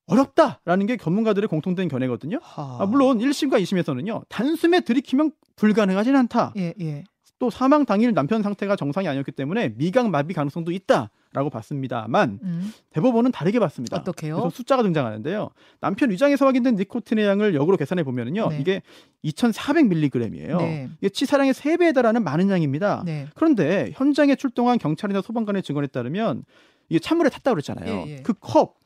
어렵다라는 0.08 0.86
게 0.86 0.98
전문가들의 0.98 1.48
공통된 1.48 1.88
견해거든요. 1.88 2.38
하. 2.44 2.77
아, 2.82 2.86
물론 2.86 3.17
1심과 3.17 3.60
2심에서는요. 3.63 4.25
단숨에 4.29 4.82
들이키면 4.82 5.32
불가능하진 5.55 6.15
않다. 6.15 6.53
예, 6.58 6.75
예. 6.82 7.03
또 7.38 7.50
사망 7.50 7.86
당일 7.86 8.13
남편 8.13 8.42
상태가 8.42 8.75
정상이 8.75 9.08
아니었기 9.08 9.32
때문에 9.32 9.74
미각 9.75 10.10
마비 10.10 10.34
가능성도 10.34 10.72
있다라고 10.72 11.50
봤습니다만 11.51 12.39
음, 12.42 12.74
대법원은 12.92 13.32
다르게 13.32 13.60
봤습니다. 13.60 13.98
어떻게요? 13.98 14.36
그래서 14.36 14.50
숫자가 14.50 14.84
등장하는데요. 14.84 15.50
남편 15.82 16.12
위장에서 16.12 16.46
확인된 16.46 16.75
니코틴의 16.75 17.25
양을 17.25 17.56
역으로 17.56 17.75
계산해 17.75 18.04
보면은요. 18.04 18.50
네. 18.50 18.60
이게 18.60 18.82
2,400mg이에요. 19.25 20.58
네. 20.60 20.89
이게 21.00 21.10
치사량의 21.10 21.54
3배에 21.54 21.94
달하는 21.94 22.24
많은 22.24 22.50
양입니다. 22.50 23.04
네. 23.06 23.27
그런데 23.36 23.92
현장에 23.94 24.36
출동한 24.36 24.77
경찰이나 24.77 25.22
소방관의 25.22 25.62
증언에 25.63 25.88
따르면 25.88 26.46
이게 26.88 27.00
찬물에 27.00 27.30
탔다고 27.30 27.56
그랬잖아요. 27.56 28.04
예, 28.08 28.12
예. 28.12 28.15
그 28.22 28.34
컵, 28.34 28.77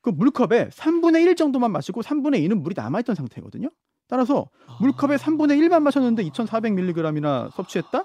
그 0.00 0.10
물컵에 0.10 0.70
3분의 0.70 1.22
1 1.26 1.36
정도만 1.36 1.70
마시고 1.72 2.00
3분의 2.02 2.46
2는 2.48 2.62
물이 2.62 2.74
남아있던 2.76 3.14
상태거든요. 3.14 3.68
따라서 4.08 4.48
물컵의 4.80 5.14
아. 5.16 5.18
3분의 5.18 5.58
1만 5.60 5.82
마셨는데 5.82 6.24
2,400mg이나 6.24 7.52
섭취했다? 7.54 8.04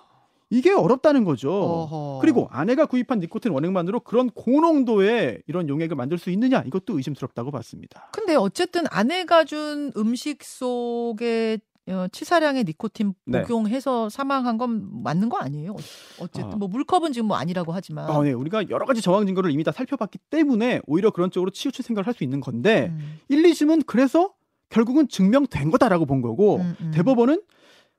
이게 0.50 0.72
어렵다는 0.72 1.24
거죠. 1.24 1.52
어허. 1.52 2.20
그리고 2.22 2.48
아내가 2.52 2.86
구입한 2.86 3.20
니코틴 3.20 3.52
원액만으로 3.54 4.02
그런 4.02 4.30
고농도의 4.30 5.44
이런 5.48 5.68
용액을 5.68 5.96
만들 5.96 6.20
수 6.20 6.30
있느냐 6.30 6.62
이것도 6.68 6.96
의심스럽다고 6.98 7.50
봤습니다. 7.50 8.10
근데 8.12 8.36
어쨌든 8.36 8.84
아내가 8.92 9.46
준 9.46 9.92
음식 9.98 10.44
속에 10.44 11.58
어, 11.90 12.06
치사량의 12.12 12.64
니코틴 12.66 13.14
네. 13.26 13.42
복용해서 13.42 14.08
사망한 14.10 14.58
건 14.58 15.04
맞는 15.04 15.28
거 15.28 15.38
아니에요? 15.40 15.72
어- 15.74 15.76
어쨌든 16.22 16.54
아. 16.54 16.56
뭐 16.56 16.68
물컵은 16.70 17.12
지금 17.12 17.28
뭐 17.28 17.36
아니라고 17.36 17.74
하지만. 17.74 18.10
아, 18.10 18.22
네. 18.22 18.32
우리가 18.32 18.70
여러 18.70 18.86
가지 18.86 19.02
정황 19.02 19.26
증거를 19.26 19.52
이미 19.52 19.64
다 19.66 19.72
살펴봤기 19.74 20.18
때문에 20.30 20.80
오히려 20.86 21.10
그런 21.12 21.30
쪽으로 21.32 21.52
치우칠 21.52 21.84
생각을 21.84 22.08
할 22.08 22.14
수 22.14 22.24
있는 22.24 22.40
건데 22.42 22.90
음, 22.92 23.20
1, 23.28 23.42
2심은 23.44 23.84
그래서 23.88 24.34
결국은 24.74 25.08
증명된 25.08 25.70
거다라고 25.70 26.06
본 26.08 26.22
거고 26.22 26.58
음, 26.58 26.76
음. 26.82 26.92
대법원은 26.94 27.42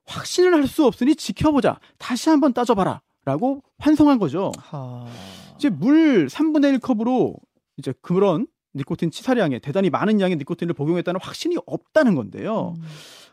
확신을 0.07 0.52
할 0.52 0.66
수 0.66 0.85
없으니 0.85 1.14
지켜보자. 1.14 1.78
다시 1.99 2.28
한번 2.28 2.52
따져봐라. 2.52 3.00
라고 3.25 3.62
환송한 3.78 4.19
거죠. 4.19 4.52
하... 4.59 5.07
이제 5.57 5.71
물 5.71 6.26
3분의 6.26 6.78
1컵으로 6.78 7.37
이제 7.78 7.95
그런 8.02 8.47
니코틴 8.75 9.11
치사량에 9.12 9.61
대단히 9.61 9.88
많은 9.88 10.21
양의 10.21 10.37
니코틴을 10.37 10.75
복용했다는 10.75 11.21
확신이 11.23 11.57
없다는 11.64 12.16
건데요. 12.16 12.75
음, 12.76 12.83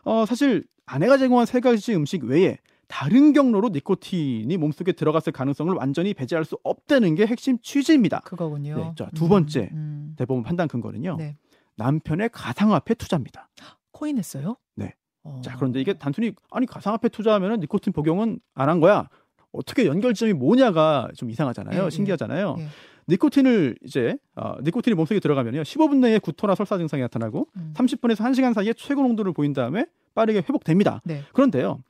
어, 0.04 0.24
사실 0.24 0.64
아내가 0.86 1.18
제공한 1.18 1.44
세 1.44 1.58
가지 1.60 1.94
음식 1.94 2.22
외에 2.24 2.58
다른 2.86 3.32
경로로 3.32 3.70
니코틴이 3.70 4.56
몸속에 4.56 4.92
들어갔을 4.92 5.32
가능성을 5.32 5.74
완전히 5.74 6.14
배제할 6.14 6.44
수 6.44 6.56
없다는 6.62 7.16
게 7.16 7.26
핵심 7.26 7.58
취지입니다. 7.60 8.20
그거군요. 8.20 8.76
네, 8.76 8.92
자, 8.96 9.10
두 9.14 9.28
번째. 9.28 9.68
음. 9.72 10.14
대법원 10.16 10.44
판단 10.44 10.68
근거는요. 10.68 11.16
네. 11.18 11.36
남편의 11.76 12.30
가상화폐 12.32 12.94
투자입니다. 12.94 13.48
코인 13.92 14.18
했어요? 14.18 14.56
네. 14.74 14.94
어. 15.24 15.40
자, 15.44 15.56
그런데 15.56 15.80
이게 15.80 15.94
단순히 15.94 16.32
아니 16.50 16.66
가상화폐 16.66 17.08
투자하면 17.08 17.60
니코틴 17.60 17.92
복용은 17.92 18.40
안 18.54 18.68
한 18.68 18.80
거야. 18.80 19.08
어떻게 19.52 19.86
연결점이 19.86 20.32
뭐냐가 20.32 21.08
좀 21.14 21.30
이상하잖아요. 21.30 21.82
예, 21.82 21.84
예. 21.86 21.90
신기하잖아요. 21.90 22.56
예. 22.58 22.66
니코틴을 23.08 23.76
이제 23.84 24.16
어, 24.34 24.54
니코틴이 24.62 24.94
몸속에 24.94 25.20
들어가면요. 25.20 25.62
15분 25.62 25.96
내에 25.96 26.18
구토나 26.18 26.54
설사 26.54 26.78
증상이 26.78 27.02
나타나고 27.02 27.48
음. 27.56 27.74
30분에서 27.76 28.16
1시간 28.24 28.54
사이에 28.54 28.72
최고 28.74 29.02
농도를 29.02 29.32
보인 29.32 29.52
다음에 29.52 29.86
빠르게 30.14 30.38
회복됩니다. 30.38 31.02
네. 31.04 31.22
그런데요. 31.32 31.82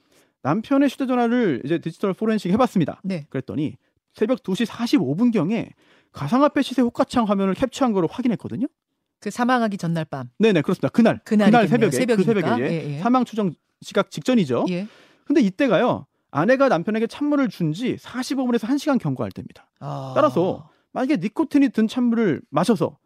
남편의 0.43 0.89
휴대전화를 0.89 1.63
이제 1.65 1.79
디지털 1.79 2.15
포렌식 2.15 2.51
해봤습니다. 2.51 3.01
네. 3.05 3.27
그랬더니 3.31 3.77
새벽 4.13 4.43
2시 4.43 4.67
45분경에 4.67 5.71
가상화폐 6.11 6.63
시세 6.63 6.83
호가창 6.83 7.25
화면을 7.29 7.55
캡처한 7.55 7.93
거를 7.93 8.09
확인했거든요. 8.11 8.67
그 9.23 9.31
사망하기 9.31 9.79
전날 9.79 10.05
밤. 10.05 10.29
네네 10.39 10.63
그렇습니다. 10.63 10.89
그날 10.89 11.21
그날이겠네요. 11.25 11.91
새벽에 11.93 12.17
그 12.17 12.25
새벽이니까. 12.25 12.57
새벽에 12.57 12.73
예, 12.75 12.95
예. 12.95 12.99
사망 12.99 13.25
추정 13.25 13.55
시각 13.81 14.11
직전이죠. 14.11 14.67
예. 14.71 14.89
근데 15.25 15.41
이때가요. 15.41 16.07
아내가 16.33 16.69
남편에게 16.69 17.07
찬물을 17.07 17.49
준 17.49 17.73
지 17.73 17.97
45분에서 17.97 18.67
1시간 18.67 18.99
경과할 18.99 19.31
때입니다. 19.31 19.71
아. 19.81 20.13
따라서 20.17 20.69
만약에 20.93 21.19
니코틴이 21.19 21.69
든 21.71 21.87
찬물을 21.87 22.43
마셔서 22.51 22.99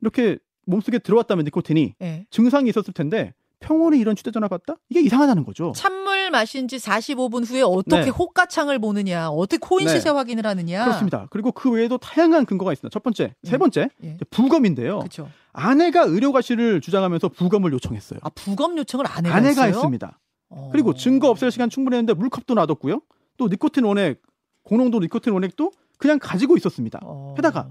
이렇게 0.00 0.38
몸속에 0.66 1.00
들어왔다면 1.00 1.44
니코틴이 1.46 1.94
예. 2.00 2.26
증상이 2.30 2.68
있었을 2.70 2.94
텐데 2.94 3.34
평온히 3.58 3.98
이런 3.98 4.16
휴대전화 4.16 4.48
봤다? 4.48 4.76
이게 4.88 5.00
이상하다는 5.02 5.44
거죠. 5.44 5.72
찬물 5.76 6.30
마신 6.30 6.66
지 6.68 6.76
45분 6.78 7.46
후에 7.46 7.60
어떻게 7.62 8.04
네. 8.04 8.08
호가창을 8.08 8.78
보느냐, 8.78 9.28
어떻게 9.28 9.58
코인 9.58 9.86
네. 9.86 9.92
시세 9.94 10.08
확인을 10.08 10.46
하느냐. 10.46 10.84
그렇습니다. 10.84 11.26
그리고 11.30 11.52
그 11.52 11.70
외에도 11.70 11.98
다양한 11.98 12.46
근거가 12.46 12.72
있습니다. 12.72 12.90
첫 12.90 13.02
번째, 13.02 13.34
세 13.42 13.54
예. 13.54 13.58
번째 13.58 13.90
예. 14.04 14.16
부검인데요. 14.30 15.00
그렇죠. 15.00 15.28
아내가 15.52 16.02
의료과실을 16.02 16.80
주장하면서 16.80 17.28
부검을 17.30 17.72
요청했어요. 17.72 18.20
아 18.22 18.28
부검 18.30 18.78
요청을 18.78 19.06
아내가, 19.08 19.34
아내가 19.36 19.64
했어요? 19.64 19.74
했습니다. 19.78 20.18
어. 20.48 20.68
그리고 20.72 20.94
증거 20.94 21.28
없앨 21.30 21.50
시간 21.50 21.70
충분했는데 21.70 22.14
물컵도 22.14 22.54
놔뒀고요. 22.54 23.00
또 23.36 23.48
니코틴 23.48 23.84
원액, 23.84 24.20
고농도 24.64 25.00
니코틴 25.00 25.32
원액도 25.32 25.72
그냥 25.98 26.18
가지고 26.20 26.56
있었습니다. 26.56 27.00
어. 27.02 27.34
게다가 27.36 27.68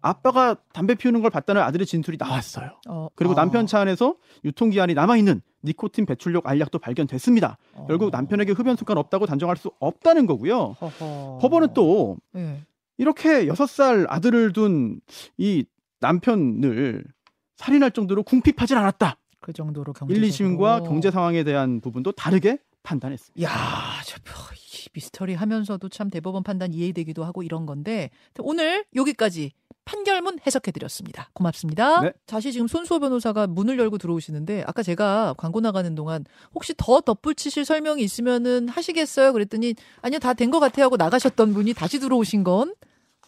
아빠가 0.00 0.56
담배 0.72 0.94
피우는 0.94 1.22
걸 1.22 1.30
봤다는 1.30 1.62
아들의 1.62 1.86
진술이 1.86 2.18
나왔어요. 2.18 2.80
어. 2.88 3.08
그리고 3.14 3.32
어. 3.32 3.36
남편 3.36 3.66
차 3.66 3.80
안에서 3.80 4.14
유통기한이 4.44 4.94
남아있는 4.94 5.42
니코틴 5.64 6.06
배출력 6.06 6.46
알약도 6.46 6.78
발견됐습니다. 6.78 7.58
어. 7.74 7.86
결국 7.88 8.10
남편에게 8.10 8.52
흡연 8.52 8.76
습관 8.76 8.96
없다고 8.98 9.26
단정할 9.26 9.56
수 9.56 9.72
없다는 9.80 10.26
거고요. 10.26 10.76
허허. 10.80 11.38
법원은 11.42 11.74
또 11.74 12.16
예. 12.36 12.62
이렇게 12.96 13.46
여섯 13.48 13.66
살 13.68 14.06
아들을 14.08 14.52
둔 14.52 15.00
이 15.36 15.64
남편을 16.00 17.04
살인할 17.56 17.90
정도로 17.90 18.22
궁핍하진 18.22 18.76
않았다. 18.76 19.18
그 19.40 19.52
정도로 19.52 19.92
경제 19.92 20.14
1, 20.14 20.22
2심과 20.22 20.84
경제 20.84 21.10
상황에 21.10 21.44
대한 21.44 21.80
부분도 21.80 22.12
다르게 22.12 22.58
판단했습니다. 22.82 23.42
야, 23.42 23.50
저 24.04 24.16
미스터리 24.94 25.34
하면서도 25.34 25.88
참 25.90 26.10
대법원 26.10 26.42
판단 26.42 26.72
이해되기도 26.72 27.24
하고 27.24 27.42
이런 27.42 27.66
건데 27.66 28.10
오늘 28.38 28.84
여기까지 28.96 29.52
판결문 29.84 30.38
해석해 30.46 30.70
드렸습니다. 30.70 31.30
고맙습니다. 31.34 32.00
네. 32.02 32.12
다시 32.26 32.52
지금 32.52 32.68
손수호 32.68 32.98
변호사가 33.00 33.46
문을 33.46 33.78
열고 33.78 33.98
들어오시는데 33.98 34.64
아까 34.66 34.82
제가 34.82 35.34
광고 35.38 35.60
나가는 35.60 35.94
동안 35.94 36.24
혹시 36.54 36.74
더 36.76 37.00
덧붙이실 37.00 37.64
설명이 37.64 38.02
있으면은 38.02 38.68
하시겠어요? 38.68 39.32
그랬더니 39.32 39.74
아니요 40.02 40.18
다 40.18 40.34
된 40.34 40.50
것 40.50 40.60
같아요 40.60 40.86
하고 40.86 40.96
나가셨던 40.96 41.54
분이 41.54 41.74
다시 41.74 42.00
들어오신 42.00 42.44
건 42.44 42.74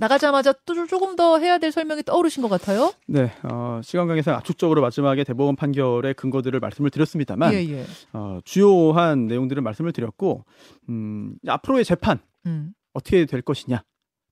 나가자마자 0.01 0.55
또 0.65 0.87
조금 0.87 1.15
더 1.15 1.39
해야 1.39 1.59
될 1.59 1.71
설명이 1.71 2.05
떠오르신 2.05 2.43
것 2.43 2.49
같아요. 2.49 2.93
네, 3.07 3.31
어, 3.43 3.81
시간 3.85 4.07
관계상 4.07 4.35
압축적으로 4.35 4.81
마지막에 4.81 5.25
대법원 5.25 5.57
판결의 5.57 6.15
근거들을 6.15 6.59
말씀을 6.59 6.91
드렸습니다만 6.91 7.53
예, 7.53 7.59
예. 7.69 7.85
어, 8.15 8.39
주요한 8.45 9.27
내용들을 9.27 9.61
말씀을 9.63 9.93
드렸고 9.93 10.45
음, 10.89 11.35
앞으로의 11.47 11.85
재판 11.85 12.19
음. 12.47 12.73
어떻게 12.95 13.27
될 13.27 13.43
것이냐 13.43 13.83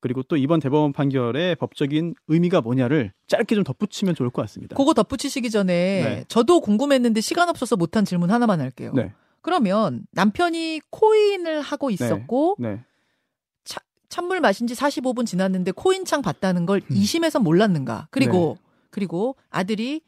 그리고 0.00 0.22
또 0.22 0.36
이번 0.36 0.60
대법원 0.60 0.92
판결의 0.94 1.56
법적인 1.56 2.14
의미가 2.28 2.62
뭐냐를 2.62 3.12
짧게 3.26 3.54
좀 3.54 3.62
덧붙이면 3.62 4.14
좋을 4.14 4.30
것 4.30 4.40
같습니다. 4.42 4.74
그거 4.74 4.94
덧붙이시기 4.94 5.50
전에 5.50 5.74
네. 5.74 6.24
저도 6.28 6.60
궁금했는데 6.60 7.20
시간 7.20 7.50
없어서 7.50 7.76
못한 7.76 8.06
질문 8.06 8.30
하나만 8.30 8.60
할게요. 8.60 8.92
네, 8.94 9.12
그러면 9.42 10.06
남편이 10.12 10.80
코인을 10.90 11.60
하고 11.60 11.90
있었고 11.90 12.56
네. 12.58 12.80
찬물 14.08 14.40
마신 14.40 14.66
지 14.66 14.74
45분 14.74 15.26
지났는데 15.26 15.72
코인창 15.72 16.22
봤다는 16.22 16.66
걸 16.66 16.80
음. 16.90 16.94
2심에서 16.94 17.42
몰랐는가? 17.42 18.08
그리고 18.10 18.56
그리고 18.90 19.36
아들이 19.50 20.00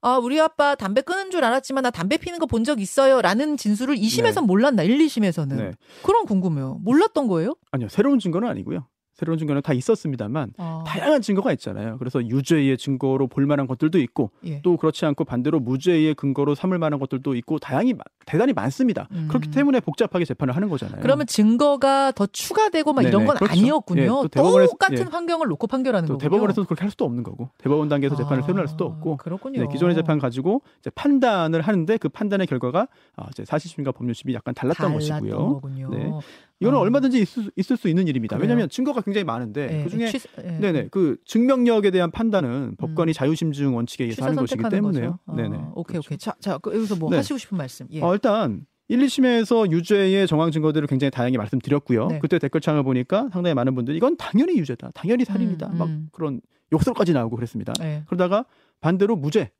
아, 0.00 0.16
우리 0.16 0.40
아빠 0.40 0.74
담배 0.76 1.00
끊은 1.00 1.30
줄 1.32 1.42
알았지만 1.44 1.82
나 1.82 1.90
담배 1.90 2.18
피는 2.18 2.38
거 2.38 2.46
본 2.46 2.62
적 2.64 2.80
있어요. 2.80 3.20
라는 3.20 3.56
진술을 3.56 3.96
2심에서 3.96 4.34
네. 4.36 4.40
몰랐나? 4.42 4.82
1, 4.84 4.96
2심에서는. 4.98 5.56
네. 5.56 5.72
그런 6.04 6.24
궁금해요. 6.24 6.78
몰랐던 6.82 7.26
거예요? 7.26 7.56
아니요, 7.72 7.88
새로운 7.88 8.18
증거는 8.20 8.48
아니고요. 8.48 8.86
새로운 9.18 9.36
증거는 9.36 9.62
다 9.62 9.72
있었습니다만 9.72 10.52
아, 10.58 10.84
다양한 10.86 11.22
증거가 11.22 11.50
있잖아요. 11.54 11.98
그래서 11.98 12.24
유죄의 12.24 12.78
증거로 12.78 13.26
볼 13.26 13.46
만한 13.46 13.66
것들도 13.66 13.98
있고 13.98 14.30
예. 14.46 14.62
또 14.62 14.76
그렇지 14.76 15.04
않고 15.06 15.24
반대로 15.24 15.58
무죄의 15.58 16.14
근거로 16.14 16.54
삼을 16.54 16.78
만한 16.78 17.00
것들도 17.00 17.34
있고 17.34 17.58
다양히 17.58 17.94
마- 17.94 18.04
대단히 18.26 18.52
많습니다. 18.52 19.08
음. 19.10 19.26
그렇기 19.28 19.50
때문에 19.50 19.80
복잡하게 19.80 20.24
재판을 20.24 20.54
하는 20.54 20.68
거잖아요. 20.68 21.00
그러면 21.02 21.26
증거가 21.26 22.12
더 22.12 22.26
추가되고 22.26 22.92
막 22.92 23.02
이런 23.02 23.12
네네, 23.22 23.26
건 23.26 23.36
그렇죠. 23.38 23.52
아니었군요. 23.52 24.02
예, 24.02 24.06
또 24.06 24.28
대법원에서- 24.28 24.70
똑같은 24.70 24.98
예. 24.98 25.02
환경을 25.02 25.48
놓고 25.48 25.66
판결하는 25.66 26.06
또 26.06 26.12
거군요. 26.14 26.30
대법원에서는 26.30 26.66
그렇게 26.66 26.82
할 26.82 26.90
수도 26.92 27.04
없는 27.04 27.24
거고 27.24 27.48
대법원 27.58 27.88
단계에서 27.88 28.14
재판을 28.14 28.44
아, 28.44 28.46
세분할 28.46 28.68
수도 28.68 28.84
없고 28.86 29.16
그렇군요. 29.16 29.62
네, 29.62 29.66
기존의 29.72 29.96
재판 29.96 30.20
가지고 30.20 30.62
이제 30.78 30.90
판단을 30.90 31.60
하는데 31.62 31.96
그 31.96 32.08
판단의 32.08 32.46
결과가 32.46 32.86
아, 33.16 33.26
이제 33.32 33.44
사실심과 33.44 33.90
법률심이 33.90 34.32
약간 34.34 34.54
달랐던 34.54 34.92
달랐던 34.92 35.18
것이고요. 35.18 35.54
거군요. 35.54 35.88
네. 35.90 36.12
이거는 36.60 36.78
아. 36.78 36.80
얼마든지 36.82 37.20
있을, 37.20 37.42
수- 37.44 37.50
있을 37.56 37.76
수 37.76 37.88
있는 37.88 38.08
일입니다. 38.08 38.36
그래요? 38.36 38.44
왜냐하면 38.46 38.68
증거가 38.68 39.00
굉장히 39.00 39.24
많은데 39.24 39.78
예, 39.80 39.84
그 39.84 39.90
중에 39.90 40.08
취- 40.10 40.18
예. 40.44 40.58
네네 40.58 40.88
그 40.90 41.16
증명력에 41.24 41.90
대한 41.90 42.10
판단은 42.10 42.74
법관이 42.78 43.12
자유심증 43.14 43.76
원칙에 43.76 44.04
의해서 44.04 44.24
하는 44.24 44.36
것이기 44.36 44.62
때문에요. 44.68 45.18
거죠. 45.24 45.36
네네. 45.36 45.56
아, 45.56 45.72
오케이 45.74 45.94
그렇죠. 45.94 46.08
오케이. 46.08 46.18
자, 46.18 46.34
자 46.40 46.58
그, 46.58 46.74
여기서 46.74 46.96
뭐 46.96 47.10
네. 47.10 47.16
하시고 47.16 47.38
싶은 47.38 47.56
말씀. 47.56 47.86
예. 47.90 48.02
어, 48.02 48.12
일단 48.12 48.66
1, 48.88 48.98
2심에서 49.00 49.70
유죄의 49.70 50.26
정황 50.26 50.50
증거들을 50.50 50.88
굉장히 50.88 51.10
다양하게 51.10 51.36
말씀드렸고요. 51.38 52.06
네. 52.08 52.18
그때 52.20 52.38
댓글창을 52.38 52.82
보니까 52.82 53.28
상당히 53.32 53.54
많은 53.54 53.74
분들이 53.74 53.96
이건 53.96 54.16
당연히 54.16 54.56
유죄다. 54.58 54.90
당연히 54.94 55.24
살인이다. 55.24 55.66
음, 55.68 55.78
막 55.78 55.88
음. 55.88 56.08
그런 56.10 56.40
욕설까지 56.72 57.12
나오고 57.12 57.36
그랬습니다. 57.36 57.72
예. 57.82 58.02
그러다가 58.06 58.44
반대로 58.80 59.14
무죄 59.14 59.50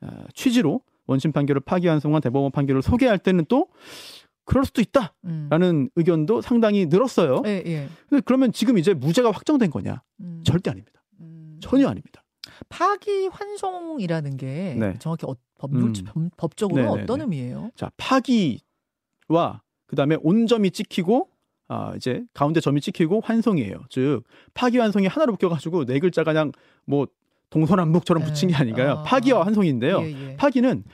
어, 0.00 0.08
취지로 0.34 0.80
원심 1.06 1.32
판결을 1.32 1.60
파기환송한 1.60 2.20
대법원 2.22 2.50
판결을 2.52 2.82
소개할 2.82 3.18
때는 3.18 3.44
또 3.48 3.68
그럴 4.48 4.64
수도 4.64 4.80
있다라는 4.80 5.12
음. 5.76 5.88
의견도 5.94 6.40
상당히 6.40 6.86
늘었어요. 6.86 7.42
예, 7.46 7.62
예. 7.66 7.88
근데 8.08 8.22
그러면 8.24 8.50
지금 8.50 8.78
이제 8.78 8.94
무죄가 8.94 9.30
확정된 9.30 9.70
거냐? 9.70 10.02
음. 10.20 10.40
절대 10.44 10.70
아닙니다. 10.70 11.02
음. 11.20 11.58
전혀 11.60 11.86
아닙니다. 11.86 12.24
파기 12.70 13.28
환송이라는 13.30 14.36
게 14.38 14.74
네. 14.78 14.94
정확히 14.98 15.26
어, 15.26 15.34
법률, 15.58 15.82
음. 15.84 15.92
법- 16.06 16.36
법적으로 16.36 16.82
네네네. 16.82 17.02
어떤 17.02 17.20
의미예요? 17.20 17.70
자 17.76 17.90
파기와 17.98 19.62
그다음에 19.86 20.16
온점이 20.22 20.70
찍히고 20.70 21.28
아 21.68 21.92
이제 21.96 22.24
가운데 22.32 22.60
점이 22.60 22.80
찍히고 22.80 23.20
환송이에요. 23.24 23.76
즉 23.90 24.22
파기 24.54 24.78
환송이 24.78 25.06
하나로 25.06 25.32
묶여 25.32 25.48
가지고 25.48 25.84
네 25.84 25.98
글자가 25.98 26.32
그냥 26.32 26.52
뭐 26.86 27.06
동서남북처럼 27.50 28.24
붙인 28.24 28.48
게 28.48 28.54
네. 28.54 28.60
아닌가요? 28.60 28.92
아. 28.92 29.02
파기와 29.02 29.44
환송인데요. 29.46 30.00
예, 30.02 30.30
예. 30.30 30.36
파기는 30.36 30.84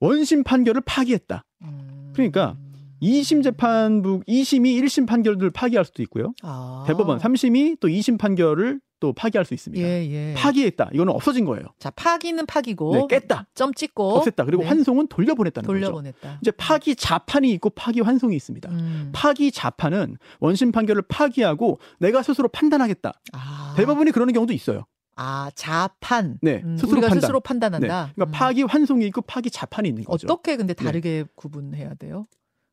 원심 0.00 0.42
판결을 0.44 0.80
파기했다. 0.86 1.44
음. 1.62 2.12
그러니까 2.14 2.56
2심 3.02 3.42
재판부 3.42 4.20
2심이 4.28 4.80
1심 4.82 5.06
판결을 5.06 5.50
파기할 5.50 5.84
수도 5.84 6.02
있고요. 6.02 6.32
아. 6.42 6.84
대법원 6.86 7.18
3심이 7.18 7.78
또 7.80 7.88
2심 7.88 8.18
판결을 8.18 8.80
또 9.00 9.12
파기할 9.12 9.44
수 9.44 9.54
있습니다. 9.54 9.86
예, 9.86 10.10
예. 10.10 10.34
파기했다. 10.36 10.90
이거는 10.92 11.12
없어진 11.12 11.44
거예요. 11.44 11.64
자, 11.78 11.90
파기는 11.90 12.46
파기고 12.46 12.92
네, 12.94 13.20
깼다. 13.20 13.46
점 13.54 13.72
찍고 13.72 14.20
없앴다. 14.20 14.44
그리고 14.44 14.62
네. 14.62 14.68
환송은 14.68 15.06
돌려보냈다는 15.06 15.66
거죠. 15.66 15.78
돌려보냈다. 15.78 16.38
이제 16.42 16.50
파기 16.50 16.96
자판이 16.96 17.50
있고 17.52 17.70
파기 17.70 18.00
환송이 18.00 18.34
있습니다. 18.34 18.68
음. 18.70 19.10
파기 19.12 19.52
자판은 19.52 20.16
원심 20.40 20.72
판결을 20.72 21.02
파기하고 21.02 21.78
내가 22.00 22.22
스스로 22.22 22.48
판단하겠다. 22.48 23.12
아. 23.32 23.74
대법원이 23.76 24.10
그러는 24.10 24.34
경우도 24.34 24.52
있어요. 24.52 24.84
아, 25.14 25.50
자판. 25.54 26.38
네, 26.42 26.62
음, 26.64 26.76
스스로 26.76 26.92
우리가 26.98 27.08
판단. 27.08 27.20
스스로 27.20 27.40
네. 27.40 27.42
판단한다. 27.44 28.12
그러니까 28.14 28.24
음. 28.24 28.30
파기 28.32 28.62
환송이 28.62 29.06
있고 29.06 29.20
파기 29.22 29.50
자판이 29.50 29.88
있는 29.88 30.04
거죠. 30.04 30.26
어떻게 30.26 30.56
근데 30.56 30.74
다르게 30.74 31.24
구분해야 31.36 31.94
돼요? 31.94 32.26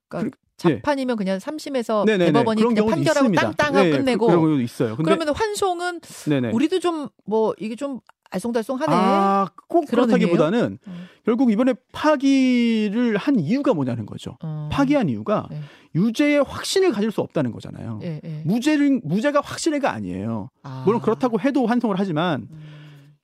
그러니까. 0.10 0.38
자판이면 0.58 1.18
그냥 1.18 1.38
3심에서 1.38 2.06
네네네. 2.06 2.32
대법원이 2.32 2.62
그냥 2.64 2.86
판결하고 2.88 3.26
있습니다. 3.26 3.42
땅땅하고 3.42 3.84
네, 3.84 3.90
그- 3.92 3.98
끝내고 3.98 4.26
그런 4.28 4.40
경우도 4.42 4.62
있어요. 4.62 4.96
그러면 4.96 5.30
환송은 5.36 6.00
네네. 6.30 6.52
우리도 6.52 6.80
좀 6.80 7.10
뭐 7.26 7.54
이게 7.60 7.76
좀 7.76 8.00
알쏭달쏭하네. 8.32 8.86
아, 8.90 9.48
꼭 9.68 9.88
그렇다기보다는 9.88 10.78
음. 10.88 11.08
결국 11.26 11.52
이번에 11.52 11.74
파기를 12.30 13.18
한 13.18 13.40
이유가 13.40 13.74
뭐냐는 13.74 14.06
거죠. 14.06 14.38
어. 14.44 14.70
파기한 14.72 15.10
이유가 15.10 15.48
네. 15.50 15.62
유죄의 15.96 16.44
확신을 16.44 16.92
가질 16.92 17.12
수 17.12 17.22
없다는 17.22 17.52
거잖아요. 17.52 18.00
예, 18.04 18.20
예. 18.24 18.42
무죄를 18.46 19.00
무죄가 19.04 19.42
확실해가 19.42 19.92
아니에요. 19.94 20.50
아. 20.64 20.84
물론 20.86 21.02
그렇다고 21.02 21.40
해도 21.40 21.66
환송을 21.66 21.96
하지만 21.98 22.48
음. 22.52 22.65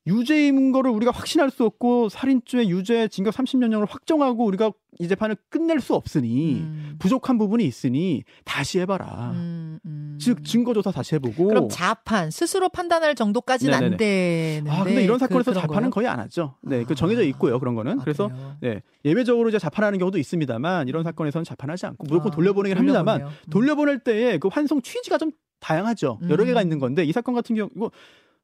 유죄인 0.07 0.71
거를 0.71 0.89
우리가 0.91 1.11
확신할 1.11 1.51
수 1.51 1.63
없고 1.63 2.09
살인죄 2.09 2.67
유죄 2.67 3.07
징역 3.07 3.35
30년형을 3.35 3.87
확정하고 3.87 4.45
우리가 4.45 4.71
이 4.99 5.07
재판을 5.07 5.37
끝낼 5.49 5.79
수 5.79 5.93
없으니 5.93 6.55
음. 6.55 6.95
부족한 6.99 7.37
부분이 7.37 7.63
있으니 7.65 8.23
다시 8.43 8.79
해봐라. 8.79 9.31
음, 9.31 9.79
음. 9.85 10.17
즉 10.19 10.43
증거 10.43 10.73
조사 10.73 10.91
다시 10.91 11.15
해보고. 11.15 11.47
그럼 11.47 11.69
자판 11.69 12.31
스스로 12.31 12.69
판단할 12.69 13.15
정도까지는 13.15 13.73
안 13.73 13.79
되는데. 13.81 14.63
아 14.67 14.83
근데 14.83 15.03
이런 15.03 15.19
사건에서 15.19 15.51
그, 15.51 15.59
자판은 15.59 15.89
거예요? 15.89 15.89
거의 15.91 16.07
안 16.07 16.19
하죠. 16.19 16.55
네, 16.61 16.83
그 16.83 16.93
아. 16.93 16.95
정해져 16.95 17.23
있고요. 17.23 17.59
그런 17.59 17.75
거는 17.75 17.99
아, 17.99 18.03
그래서 18.03 18.27
그래요? 18.27 18.57
네 18.61 18.81
예외적으로 19.05 19.49
이제 19.49 19.59
자판하는 19.59 19.99
경우도 19.99 20.17
있습니다만 20.17 20.87
이런 20.87 21.03
사건에서는 21.03 21.45
자판하지 21.45 21.85
않고 21.85 22.05
무조건 22.07 22.31
아, 22.31 22.35
돌려보내긴 22.35 22.77
합니다만 22.77 23.19
돌려보내요. 23.19 23.39
음. 23.47 23.49
돌려보낼 23.51 23.99
때에 23.99 24.37
그 24.39 24.49
환송 24.49 24.81
취지가 24.81 25.19
좀 25.19 25.31
다양하죠. 25.59 26.19
여러 26.27 26.43
음. 26.43 26.47
개가 26.47 26.61
있는 26.63 26.79
건데 26.79 27.03
이 27.03 27.11
사건 27.11 27.35
같은 27.35 27.55
경우 27.55 27.69
이거 27.75 27.91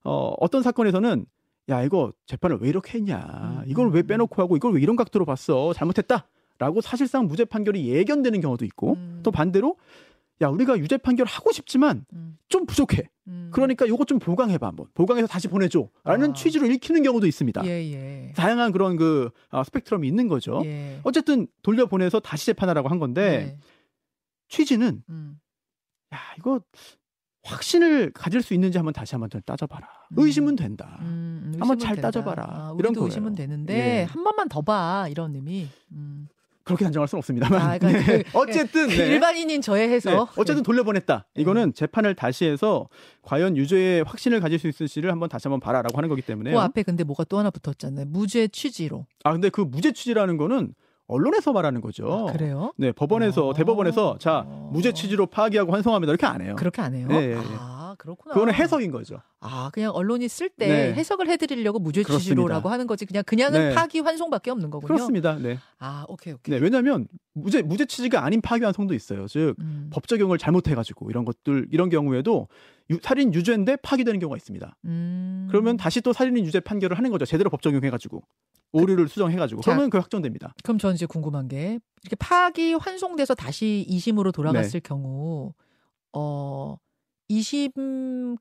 어, 0.04 0.34
어떤 0.40 0.64
사건에서는 0.64 1.26
야 1.70 1.84
이거 1.84 2.14
재판을 2.26 2.58
왜 2.62 2.70
이렇게 2.70 2.98
했냐 2.98 3.18
음. 3.18 3.64
이걸 3.68 3.90
왜 3.92 4.04
빼놓고 4.04 4.42
하고 4.42 4.56
이걸 4.56 4.74
왜 4.74 4.82
이런 4.82 4.96
각도로 4.96 5.26
봤어 5.26 5.74
잘못했다라고 5.74 6.82
사실상 6.82 7.28
무죄 7.28 7.46
판결이 7.46 7.88
예견되는 7.90 8.40
경우도 8.42 8.66
있고 8.66 8.94
음. 8.94 9.20
또 9.24 9.32
반대로 9.32 9.78
야 10.42 10.50
우리가 10.50 10.78
유죄 10.78 10.98
판결 10.98 11.26
하고 11.26 11.52
싶지만 11.52 12.06
음, 12.14 12.38
좀 12.48 12.66
부족해 12.66 13.10
음. 13.28 13.50
그러니까 13.52 13.88
요거 13.88 14.06
좀 14.06 14.20
보강해봐 14.20 14.68
한번 14.68 14.86
보강해서 14.94 15.28
다시 15.28 15.48
보내줘라는 15.48 16.30
아. 16.30 16.34
취지로 16.34 16.68
읽히는 16.68 17.02
경우도 17.04 17.26
있습니다. 17.26 17.66
예, 17.66 17.70
예. 17.92 18.34
다양한 18.36 18.72
그런 18.72 18.98
그 18.98 19.32
아, 19.50 19.64
스펙트럼이 19.64 20.08
있는 20.08 20.28
거죠. 20.28 20.62
예. 20.64 21.00
어쨌든 21.04 21.48
돌려보내서 21.64 22.20
다시 22.20 22.46
재판하라고 22.46 22.88
한 22.88 23.00
건데 23.00 23.38
네. 23.38 23.60
취지는 24.48 25.02
음. 25.10 25.40
야 26.14 26.20
이거 26.38 26.62
확신을 27.44 28.12
가질 28.14 28.44
수 28.44 28.54
있는지 28.54 28.78
한번 28.78 28.94
다시 28.94 29.16
한번 29.16 29.32
좀 29.32 29.42
따져봐라. 29.42 29.97
음. 30.12 30.16
의심은 30.20 30.56
된다. 30.56 30.98
음, 31.02 31.54
한번 31.60 31.78
의심은 31.78 31.80
잘 31.80 31.96
된다. 31.96 32.08
따져봐라. 32.10 32.44
아, 32.48 32.76
이런 32.80 32.94
거예요. 32.94 33.06
의심은 33.06 33.36
되는데 33.36 33.74
예. 34.02 34.04
한 34.04 34.24
번만 34.24 34.48
더 34.50 34.62
봐. 34.62 35.08
이런 35.10 35.34
의미. 35.36 35.68
음. 35.92 36.28
그렇게 36.64 36.84
단정할 36.84 37.08
수는 37.08 37.20
없습니다만. 37.20 37.62
아, 37.62 37.78
그러니까 37.78 38.04
네. 38.12 38.24
그- 38.24 38.38
어쨌든 38.38 38.90
그 38.90 38.94
네. 38.94 39.08
일반인인 39.08 39.62
저해해서 39.62 40.10
네. 40.12 40.18
어쨌든 40.36 40.64
돌려보냈다. 40.64 41.26
이거는 41.36 41.74
재판을 41.74 42.14
다시 42.14 42.44
해서 42.46 42.90
과연 43.22 43.56
유죄의 43.56 44.04
확신을 44.04 44.42
가질 44.42 44.60
수 44.60 44.68
있을지를 44.68 45.10
한번 45.12 45.30
다시 45.30 45.48
한번 45.48 45.62
봐라라고 45.62 45.98
하는 45.98 46.10
거기 46.10 46.22
때문에. 46.22 46.52
그 46.52 46.60
앞에 46.60 46.84
근데 46.84 47.06
뭐가 47.06 47.24
또 47.24 47.40
하나 47.40 47.50
붙었잖아요. 47.52 48.08
무죄 48.10 48.50
취지로. 48.50 49.06
아 49.24 49.32
근데 49.32 49.50
그 49.50 49.62
무죄 49.62 49.94
취지라는 49.94 50.36
거는 50.36 50.74
언론에서 51.10 51.54
말하는 51.54 51.80
거죠. 51.80 52.28
아, 52.28 52.34
그래요? 52.34 52.74
네, 52.76 52.92
법원에서 52.92 53.48
어. 53.48 53.54
대법원에서 53.54 54.18
자 54.20 54.44
어. 54.46 54.70
무죄 54.74 54.92
취지로 54.92 55.26
파기하고 55.28 55.72
환송합니다 55.72 56.12
이렇게 56.12 56.26
안 56.26 56.42
해요. 56.42 56.56
그렇게 56.58 56.82
안 56.82 56.94
해요? 56.94 57.08
예, 57.12 57.16
예, 57.16 57.32
예. 57.32 57.38
아, 57.58 57.77
그렇구나. 57.98 58.34
그거는 58.34 58.54
해석인 58.54 58.92
거죠. 58.92 59.22
아, 59.40 59.70
그냥 59.74 59.92
언론이 59.94 60.28
쓸때 60.28 60.68
네. 60.68 60.94
해석을 60.94 61.28
해드리려고 61.30 61.80
무죄 61.80 62.02
그렇습니다. 62.04 62.24
취지로라고 62.24 62.70
하는 62.70 62.88
거지. 62.88 63.06
그냥 63.06 63.24
그냥은 63.26 63.70
네. 63.70 63.76
파기 63.76 64.00
환송밖에 64.00 64.52
없는 64.52 64.70
거군요. 64.70 64.88
그렇습니다. 64.88 65.36
네. 65.36 65.58
아, 65.80 66.06
오케이 66.08 66.34
오케이. 66.34 66.56
네, 66.56 66.62
왜냐하면 66.64 67.08
무죄 67.34 67.62
무죄 67.62 67.86
취지가 67.86 68.24
아닌 68.24 68.42
파기 68.42 68.64
환송도 68.64 68.94
있어요. 68.94 69.28
즉 69.28 69.56
음. 69.60 69.90
법 69.92 70.08
적용을 70.08 70.38
잘못해가지고 70.38 71.10
이런 71.10 71.26
것들 71.26 71.68
이런 71.72 71.90
경우에도 71.90 72.48
유- 72.90 73.00
살인 73.02 73.34
유죄인데 73.34 73.78
파기되는 73.78 74.20
경우가 74.20 74.38
있습니다. 74.38 74.76
음. 74.86 75.48
그러면 75.50 75.78
다시 75.78 76.02
또 76.02 76.14
살인 76.14 76.38
유죄 76.46 76.60
판결을 76.60 76.98
하는 76.98 77.12
거죠. 77.12 77.26
제대로 77.26 77.50
법 77.50 77.62
적용해가지고 77.62 78.22
오류를 78.74 79.08
수정해가지고 79.08 79.62
자. 79.62 79.72
그러면 79.72 79.90
그 79.90 79.98
확정됩니다. 79.98 80.54
그럼 80.64 80.78
저는 80.78 80.96
이제 80.96 81.06
궁금한 81.06 81.48
게 81.48 81.80
이렇게 82.04 82.16
파기 82.18 82.74
환송돼서 82.74 83.34
다시 83.34 83.86
2심으로 83.90 84.34
돌아갔을 84.34 84.72
네. 84.72 84.80
경우 84.82 85.54
어 86.14 86.76
2심을 87.30 88.38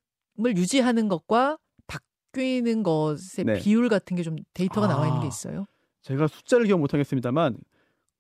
유지하는 0.57 1.09
것과 1.09 1.59
바뀌는 1.87 2.83
것의 2.83 3.45
네. 3.45 3.59
비율 3.59 3.89
같은 3.89 4.17
게 4.17 4.23
좀 4.23 4.37
데이터가 4.55 4.87
나와 4.87 5.07
있는 5.07 5.21
게 5.21 5.27
아. 5.27 5.29
있어요. 5.29 5.67
제가 6.03 6.27
숫자를 6.29 6.67
기억 6.67 6.79
못하겠습니다만 6.81 7.57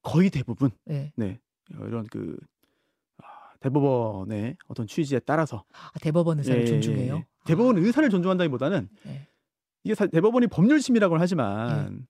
거의 0.03 0.31
대부분 0.31 0.71
네. 0.85 1.13
네 1.17 1.39
이런 1.71 2.07
그 2.11 2.37
아, 3.19 3.25
대법원의 3.61 4.57
어떤 4.69 4.87
취지에 4.87 5.21
따라서 5.21 5.65
아, 5.73 5.99
대법원 6.01 6.39
의사를 6.39 6.61
예, 6.61 6.63
예, 6.65 6.67
존중해요. 6.67 7.17
예. 7.17 7.27
대법원 7.45 7.79
의사를 7.79 8.09
존중한다기보다는 8.11 8.89
예. 9.07 9.29
이게 9.85 9.95
사- 9.95 10.07
대법원이 10.07 10.49
법률 10.49 10.81
심이라고는 10.81 11.21
하지만 11.23 12.07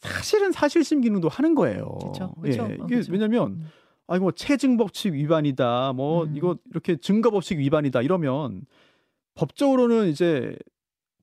사실은 0.00 0.50
사실 0.50 0.82
심 0.82 1.00
기능도 1.00 1.28
하는 1.28 1.54
거예요. 1.54 1.86
그쵸. 2.02 2.34
예, 2.46 2.58
어, 2.58 2.68
이게 2.86 2.96
그쵸. 2.96 3.12
왜냐면 3.12 3.52
음. 3.52 3.66
아 4.10 4.16
이거 4.16 4.24
뭐 4.24 4.32
체증 4.32 4.76
법칙 4.76 5.14
위반이다. 5.14 5.92
뭐 5.94 6.24
음. 6.24 6.36
이거 6.36 6.56
이렇게 6.70 6.96
증거 6.96 7.30
법칙 7.30 7.58
위반이다 7.60 8.02
이러면 8.02 8.62
법적으로는 9.36 10.08
이제 10.08 10.56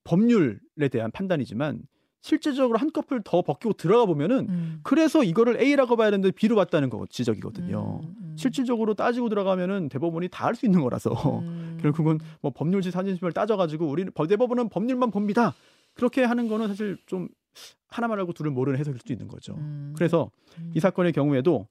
법률에 0.06 0.88
대한 0.90 1.12
판단이지만 1.12 1.82
실제적으로 2.22 2.78
한꺼풀 2.80 3.22
더 3.24 3.42
벗기고 3.42 3.74
들어가 3.74 4.06
보면은 4.06 4.48
음. 4.50 4.80
그래서 4.84 5.24
이거를 5.24 5.60
A라고 5.62 5.98
봐야 5.98 6.10
되는데 6.12 6.32
B로 6.32 6.56
봤다는 6.56 6.90
거 6.90 7.06
지적이거든요. 7.10 8.00
음, 8.04 8.16
음. 8.22 8.36
실질적으로 8.38 8.94
따지고 8.96 9.28
들어가면은 9.30 9.90
대법원이 9.90 10.30
다 10.30 10.46
할 10.48 10.56
수 10.56 10.66
있는 10.66 10.82
거라서 10.82 11.12
음. 11.42 11.78
결국은 11.82 12.20
뭐 12.42 12.52
법률지 12.52 12.92
사진심을 12.92 13.34
따져가지고 13.34 13.86
우리는 13.86 14.12
법- 14.16 14.28
대법원은 14.28 14.70
법률만 14.70 15.12
봅니다. 15.12 15.54
그렇게 15.94 16.24
하는 16.24 16.48
거는 16.48 16.68
사실 16.70 16.98
좀 17.06 17.28
하나만 17.90 18.18
알고 18.20 18.32
둘을 18.34 18.52
모르는 18.52 18.80
해석일 18.80 19.00
수도 19.00 19.12
있는 19.14 19.28
거죠. 19.28 19.56
음. 19.56 19.94
그래서 19.98 20.32
음. 20.60 20.72
이 20.74 20.80
사건의 20.80 21.12
경우에도 21.12 21.68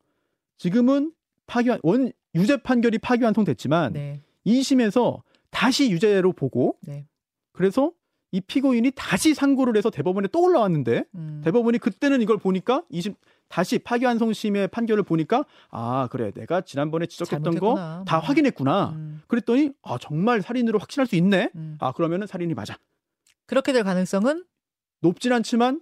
지금은 0.59 1.13
파기환 1.47 1.81
원 1.83 2.13
유죄 2.35 2.57
판결이 2.57 2.99
파기환송됐지만 2.99 3.93
네. 3.93 4.21
2심에서 4.47 5.23
다시 5.51 5.91
유죄로 5.91 6.33
보고 6.33 6.77
네. 6.83 7.07
그래서 7.53 7.93
이 8.33 8.41
피고인이 8.41 8.93
다시 8.95 9.35
상고를 9.35 9.77
해서 9.77 9.89
대법원에 9.91 10.29
또 10.33 10.43
올라왔는데 10.43 11.05
음. 11.15 11.41
대법원이 11.45 11.79
그때는 11.79 12.21
이걸 12.21 12.39
보니까 12.39 12.83
2심 12.93 13.15
다시 13.49 13.79
파기환송심의 13.79 14.69
판결을 14.69 15.05
보니까 15.05 15.45
아 15.71 16.09
그래 16.11 16.33
내가 16.33 16.61
지난번에 16.61 17.07
지적했던 17.07 17.55
거 17.55 17.77
잘못했구나. 17.77 18.05
다 18.05 18.19
음. 18.19 18.21
확인했구나. 18.21 18.91
음. 18.97 19.23
그랬더니 19.29 19.71
아 19.83 19.97
정말 19.99 20.43
살인으로 20.43 20.79
확신할 20.81 21.07
수 21.07 21.15
있네. 21.17 21.51
음. 21.55 21.77
아 21.81 21.93
그러면은 21.93 22.27
살인이 22.27 22.53
맞아. 22.55 22.77
그렇게 23.47 23.73
될 23.73 23.85
가능성은 23.85 24.45
높진 25.01 25.33
않지만 25.33 25.81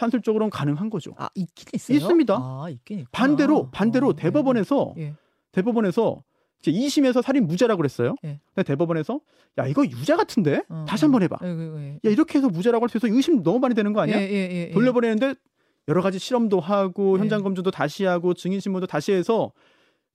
산술적으로는 0.00 0.50
가능한 0.50 0.88
거죠. 0.90 1.12
아 1.18 1.28
있긴 1.34 1.66
있어요. 1.74 1.96
있습니다. 1.98 2.34
아 2.34 2.66
있긴 2.70 3.00
있구나. 3.00 3.08
반대로 3.12 3.70
반대로 3.70 4.08
어, 4.08 4.12
네. 4.14 4.22
대법원에서 4.22 4.94
예. 4.98 5.14
대법원에서 5.52 6.22
이제 6.62 6.72
2심에서 6.72 7.22
살인 7.22 7.46
무죄라고 7.46 7.76
그랬어요. 7.78 8.14
예. 8.24 8.40
근데 8.54 8.66
대법원에서 8.66 9.20
야 9.58 9.66
이거 9.66 9.84
유죄 9.84 10.16
같은데 10.16 10.62
어, 10.68 10.84
다시 10.88 11.04
어. 11.04 11.06
한번 11.06 11.22
해봐. 11.22 11.36
예, 11.44 11.48
예, 11.48 11.76
예. 11.78 11.92
야 12.04 12.10
이렇게 12.10 12.38
해서 12.38 12.48
무죄라고 12.48 12.82
할 12.84 12.88
수 12.88 12.96
있어 12.96 13.08
의심 13.14 13.42
너무 13.42 13.58
많이 13.58 13.74
되는 13.74 13.92
거 13.92 14.00
아니야? 14.00 14.20
예. 14.20 14.70
돌려보내는데 14.72 15.34
여러 15.88 16.02
가지 16.02 16.18
실험도 16.18 16.60
하고 16.60 17.16
예. 17.16 17.20
현장 17.20 17.42
검증도 17.42 17.70
다시 17.70 18.04
하고 18.04 18.32
증인 18.34 18.60
신문도 18.60 18.86
다시 18.86 19.12
해서 19.12 19.52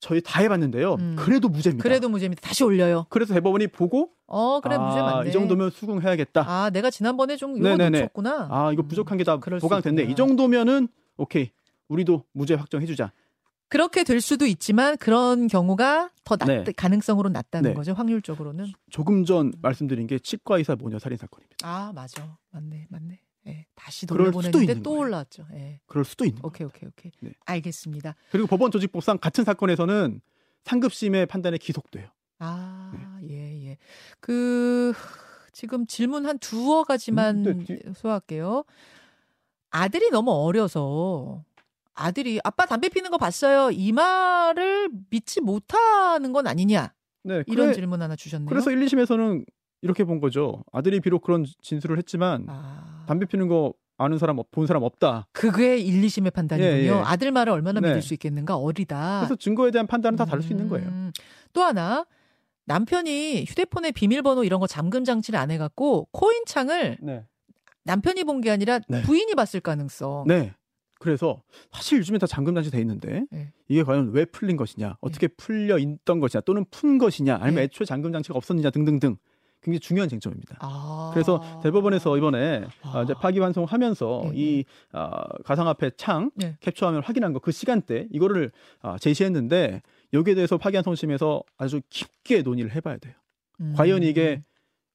저희 0.05 0.21
다 0.21 0.39
해봤는데요. 0.39 0.93
음. 0.99 1.15
그래도 1.17 1.49
무죄입니다. 1.49 1.81
그래도 1.81 2.09
무죄입니다. 2.09 2.39
다시 2.39 2.63
올려요. 2.63 3.07
그래서 3.09 3.33
대법원이 3.33 3.65
보고 3.69 4.11
어 4.27 4.59
그래 4.61 4.77
무죄 4.77 4.99
아, 4.99 5.03
맞네. 5.15 5.29
이 5.29 5.33
정도면 5.33 5.71
수긍해야겠다. 5.71 6.45
아 6.47 6.69
내가 6.69 6.91
지난번에 6.91 7.35
좀 7.37 7.57
이거. 7.57 7.75
놓쳤구나. 7.75 8.47
아 8.51 8.71
이거 8.71 8.83
음, 8.83 8.87
부족한 8.87 9.17
게다 9.17 9.39
그럴 9.39 9.59
수 9.59 9.63
보강됐네. 9.67 10.03
이 10.03 10.13
정도면은 10.13 10.89
오케이. 11.17 11.49
우리도 11.87 12.23
무죄 12.33 12.53
확정해주자. 12.53 13.13
그렇게 13.67 14.03
될 14.03 14.21
수도 14.21 14.45
있지만 14.45 14.95
그런 14.97 15.47
경우가 15.47 16.11
더 16.23 16.35
낮, 16.37 16.45
네. 16.45 16.71
가능성으로 16.71 17.29
낮다는 17.29 17.71
네. 17.71 17.73
거죠. 17.73 17.93
확률적으로는. 17.93 18.67
조금 18.91 19.25
전 19.25 19.53
말씀드린 19.59 20.05
게 20.05 20.19
치과 20.19 20.57
의사 20.57 20.75
모녀 20.75 20.99
살인 20.99 21.17
사건입니다. 21.17 21.67
아 21.67 21.91
맞아, 21.95 22.37
맞네, 22.51 22.85
맞네. 22.89 23.21
예, 23.47 23.65
다시 23.75 24.05
돌려보냈는데 24.07 24.81
또. 24.81 24.97
올라왔죠. 24.97 25.45
예. 25.53 25.79
그럴 25.85 26.03
수도 26.05 26.25
있는. 26.25 26.39
오케이, 26.43 26.65
오케이, 26.65 26.87
오케이. 26.87 27.11
네. 27.21 27.31
알겠습니다. 27.45 28.15
그리고 28.31 28.47
법원 28.47 28.71
조직법상 28.71 29.19
같은 29.19 29.43
사건에서는 29.43 30.21
상급심의 30.63 31.27
판단에 31.27 31.57
기속돼요. 31.57 32.07
아, 32.39 32.91
예, 33.29 33.65
예. 33.67 33.77
그 34.19 34.93
지금 35.53 35.85
질문 35.87 36.25
한 36.25 36.39
두어 36.39 36.83
가지만 36.83 37.45
음, 37.45 37.59
네, 37.59 37.75
뒤- 37.81 37.93
소화할게요. 37.93 38.63
아들이 39.69 40.09
너무 40.09 40.31
어려서 40.31 41.43
아들이 41.93 42.39
아빠 42.43 42.65
담배 42.65 42.89
피는 42.89 43.09
거 43.11 43.17
봤어요. 43.17 43.71
이 43.71 43.91
말을 43.91 44.89
믿지 45.09 45.39
못하는 45.41 46.33
건 46.33 46.47
아니냐? 46.47 46.93
네, 47.23 47.43
이런 47.47 47.67
그래- 47.67 47.73
질문 47.75 48.01
하나 48.01 48.15
주셨네요. 48.15 48.49
그래서 48.49 48.71
1, 48.71 48.79
2심에서는 48.85 49.45
이렇게 49.81 50.03
본 50.03 50.19
거죠. 50.19 50.63
아들이 50.73 50.99
비록 50.99 51.21
그런 51.21 51.45
진술을 51.61 51.97
했지만 51.99 52.45
아, 52.49 52.84
담배 53.07 53.25
피는 53.25 53.47
거 53.47 53.73
아는 53.97 54.17
사람 54.17 54.39
없- 54.39 54.51
본 54.51 54.67
사람 54.67 54.83
없다. 54.83 55.27
그게 55.31 55.77
1, 55.77 56.01
2심의 56.01 56.33
판단이군요. 56.33 56.71
예, 56.75 56.85
예. 56.87 56.89
아들 56.91 57.31
말을 57.31 57.53
얼마나 57.53 57.79
네. 57.79 57.87
믿을 57.89 58.01
수 58.01 58.13
있겠는가? 58.13 58.57
어리다. 58.57 59.21
그래서 59.21 59.35
증거에 59.35 59.71
대한 59.71 59.87
판단은 59.87 60.17
다 60.17 60.25
다를 60.25 60.43
수 60.43 60.51
있는 60.51 60.67
거예요. 60.67 60.87
음, 60.89 61.11
또 61.53 61.61
하나 61.63 62.05
남편이 62.65 63.45
휴대폰에 63.47 63.91
비밀번호 63.91 64.43
이런 64.43 64.59
거 64.59 64.67
잠금 64.67 65.03
장치를 65.05 65.39
안 65.39 65.51
해갖고 65.51 66.07
코인창을 66.11 66.97
네. 67.01 67.23
남편이 67.83 68.23
본 68.23 68.41
게 68.41 68.49
아니라 68.51 68.79
네. 68.89 69.01
부인이 69.03 69.33
봤을 69.35 69.59
가능성. 69.59 70.25
네. 70.27 70.53
그래서 70.99 71.41
사실 71.71 71.99
요즘에 71.99 72.17
다 72.17 72.25
잠금 72.25 72.55
장치 72.55 72.71
돼 72.71 72.79
있는데 72.79 73.25
네. 73.29 73.51
이게 73.67 73.83
과연 73.83 74.11
왜 74.13 74.25
풀린 74.25 74.57
것이냐, 74.57 74.97
어떻게 75.01 75.27
풀려 75.27 75.77
있던 75.77 76.19
것이냐, 76.19 76.41
또는 76.41 76.65
푼 76.71 76.97
것이냐, 76.97 77.35
아니면 77.35 77.55
네. 77.55 77.61
애초에 77.63 77.85
잠금 77.85 78.11
장치가 78.11 78.35
없었느냐 78.35 78.71
등등등 78.71 79.17
굉장히 79.65 79.79
중요한 79.79 80.07
쟁점입니다. 80.07 80.57
아. 80.61 81.09
그래서 81.13 81.59
대법원에서 81.63 82.15
이번에 82.17 82.65
아. 82.83 82.99
아, 82.99 83.03
이제 83.03 83.13
파기환송하면서 83.15 84.21
네, 84.25 84.31
이 84.35 84.65
아, 84.91 85.23
가상화폐 85.43 85.91
창 85.97 86.29
네. 86.35 86.55
캡처화면 86.61 87.01
확인한 87.03 87.33
거 87.33 87.39
그 87.39 87.51
시간대 87.51 88.07
이거를 88.11 88.51
아, 88.81 88.97
제시했는데 88.99 89.81
여기에 90.13 90.35
대해서 90.35 90.57
파기환송심에서 90.57 91.41
아주 91.57 91.81
깊게 91.89 92.43
논의를 92.43 92.73
해봐야 92.75 92.97
돼요. 92.97 93.13
음. 93.59 93.73
과연 93.75 94.03
이게 94.03 94.43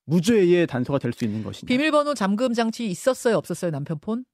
무죄의 0.06 0.66
단서가 0.66 0.98
될 0.98 1.12
수 1.12 1.24
있는 1.24 1.42
것이냐. 1.42 1.66
비밀번호 1.68 2.14
잠금 2.14 2.52
장치 2.54 2.86
있었어요, 2.86 3.36
없었어요, 3.36 3.70
남편 3.72 3.98
폰? 4.00 4.24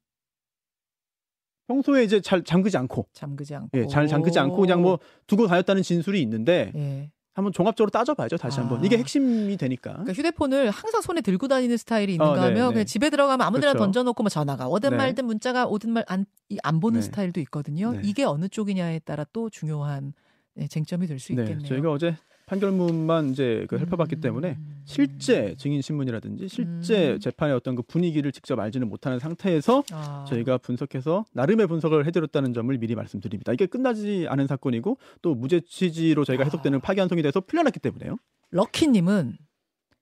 평소에 1.69 2.05
이제 2.05 2.21
잘 2.21 2.45
잠그지 2.45 2.77
않고, 2.77 3.09
잠그지 3.13 3.55
않고. 3.55 3.69
예, 3.79 3.87
잘 3.89 4.07
잠그지 4.07 4.39
않고 4.39 4.57
그냥 4.57 4.83
뭐 4.83 4.99
두고 5.27 5.49
다녔다는 5.49 5.83
진술이 5.83 6.23
있는데 6.23 6.71
예. 6.77 7.11
한번 7.37 7.53
종합적으로 7.53 7.91
따져봐야죠 7.91 8.39
다시 8.39 8.59
아. 8.59 8.63
한번. 8.63 8.83
이게 8.83 8.97
핵심이 8.97 9.59
되니까. 9.59 9.91
그러니까 9.91 10.15
휴대폰을 10.15 10.71
항상 10.71 11.03
손에 11.03 11.21
들고 11.21 11.49
다니는 11.49 11.77
스타일이 11.77 12.15
있는가 12.15 12.33
어, 12.33 12.35
네, 12.37 12.41
하면 12.41 12.69
네. 12.69 12.73
그냥 12.73 12.87
집에 12.87 13.11
들어가면 13.11 13.47
아무데나 13.47 13.73
그렇죠. 13.73 13.85
던져놓고 13.85 14.23
뭐 14.23 14.31
전화가 14.31 14.69
오든 14.69 14.91
네. 14.91 14.97
말든 14.97 15.27
문자가 15.27 15.67
오든 15.67 15.91
말안안 15.91 16.81
보는 16.81 17.01
네. 17.01 17.05
스타일도 17.05 17.39
있거든요. 17.41 17.93
네. 17.93 18.01
이게 18.05 18.25
어느 18.25 18.49
쪽이냐에 18.49 19.01
따라 19.01 19.27
또 19.35 19.51
중요한 19.51 20.15
네, 20.55 20.67
쟁점이 20.67 21.07
될수 21.07 21.35
네, 21.35 21.43
있겠네요. 21.43 21.69
저희가 21.69 21.93
어제 21.93 22.17
판결문만 22.47 23.31
이제 23.31 23.67
그 23.69 23.77
살펴봤기 23.77 24.17
음. 24.17 24.21
때문에 24.21 24.57
실제 24.85 25.57
증인 25.59 25.83
신문이라든지 25.83 26.49
실제 26.49 27.15
음. 27.15 27.21
재판의 27.21 27.57
어떤 27.57 27.75
그 27.75 27.83
분위기를 27.83 28.31
직접 28.31 28.59
알지는 28.59 28.89
못하는 28.89 29.19
상태에서 29.19 29.83
아. 29.93 30.25
저희가 30.29 30.59
분석해서 30.59 31.25
나름의 31.33 31.67
분석을 31.67 32.07
해드렸다는 32.07 32.55
점을 32.55 32.77
미리 32.79 32.95
말씀드립니다. 32.95 33.53
이게 33.53 33.67
끝나지 33.67 34.27
않은 34.29 34.47
사건이고 34.47 34.97
또 35.23 35.35
무죄 35.35 35.61
취지로 35.61 36.25
저희가 36.25 36.45
아. 36.45 36.47
해석되는 36.47 36.81
파기환송이 36.81 37.21
돼서 37.23 37.41
풀려났기 37.41 37.81
때문에요. 37.81 38.17
럭키님은 38.51 39.39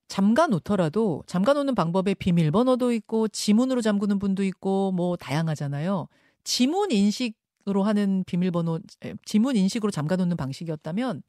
잠가 0.08 0.46
놓더라도 0.46 1.24
잠가 1.26 1.54
놓는 1.54 1.74
방법에 1.74 2.12
비밀번호도 2.12 2.92
있고 2.92 3.26
지문으로 3.28 3.80
잠그는 3.80 4.18
분도 4.18 4.44
있고 4.44 4.92
뭐 4.92 5.16
다양하잖아요. 5.16 6.08
지문 6.44 6.90
인식으로 6.90 7.82
하는 7.82 8.22
비밀번호, 8.26 8.80
에, 9.02 9.14
지문 9.24 9.56
인식으로 9.56 9.90
잠가 9.90 10.16
놓는 10.16 10.36
방식이었다면 10.36 11.22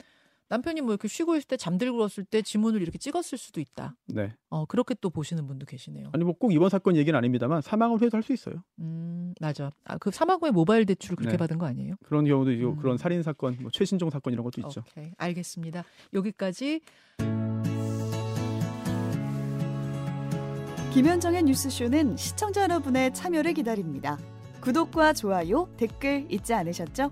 남편이 0.50 0.82
뭐 0.82 0.92
이렇게 0.92 1.08
쉬고 1.08 1.36
있을 1.36 1.48
때 1.48 1.58
잠들고 1.58 2.06
있을 2.06 2.24
때 2.24 2.42
지문을 2.42 2.82
이렇게 2.82 2.98
찍었을 2.98 3.38
수도 3.38 3.60
있다. 3.60 3.96
네. 4.08 4.34
어 4.50 4.66
그렇게 4.66 4.96
또 5.02 5.10
보시는 5.10 5.48
분도 5.48 5.66
계시네요. 5.66 6.10
아니 6.14 6.24
뭐 6.24 6.34
꼭 6.38 6.54
이번 6.54 6.70
사건 6.70 6.96
얘기는 6.96 7.18
아닙니다만 7.18 7.62
사망을 7.62 8.00
후에도 8.00 8.18
할수 8.18 8.34
있어요. 8.34 8.56
음 8.80 9.34
맞아. 9.42 9.72
아, 9.86 9.98
그 9.98 10.12
사망 10.12 10.40
후에 10.40 10.52
모바일 10.52 10.86
대출을 10.86 11.16
그렇게 11.16 11.34
네. 11.34 11.38
받은 11.38 11.58
거 11.58 11.66
아니에요? 11.66 11.96
그런 12.04 12.26
경우도 12.26 12.52
있고 12.54 12.70
음. 12.72 12.76
그런 12.78 12.98
살인 12.98 13.24
사건, 13.24 13.58
뭐 13.60 13.72
최신종 13.72 14.10
사건 14.10 14.34
이런 14.34 14.44
것도 14.44 14.62
있죠. 14.68 14.84
오케이, 14.92 15.12
알겠습니다. 15.18 15.84
여기까지 16.14 16.82
김현정의 20.94 21.44
뉴스쇼는 21.44 22.16
시청자 22.18 22.64
여러분의 22.64 23.14
참여를 23.14 23.54
기다립니다. 23.54 24.18
구독과 24.62 25.14
좋아요, 25.14 25.70
댓글 25.78 26.26
잊지 26.30 26.54
않으셨죠? 26.54 27.12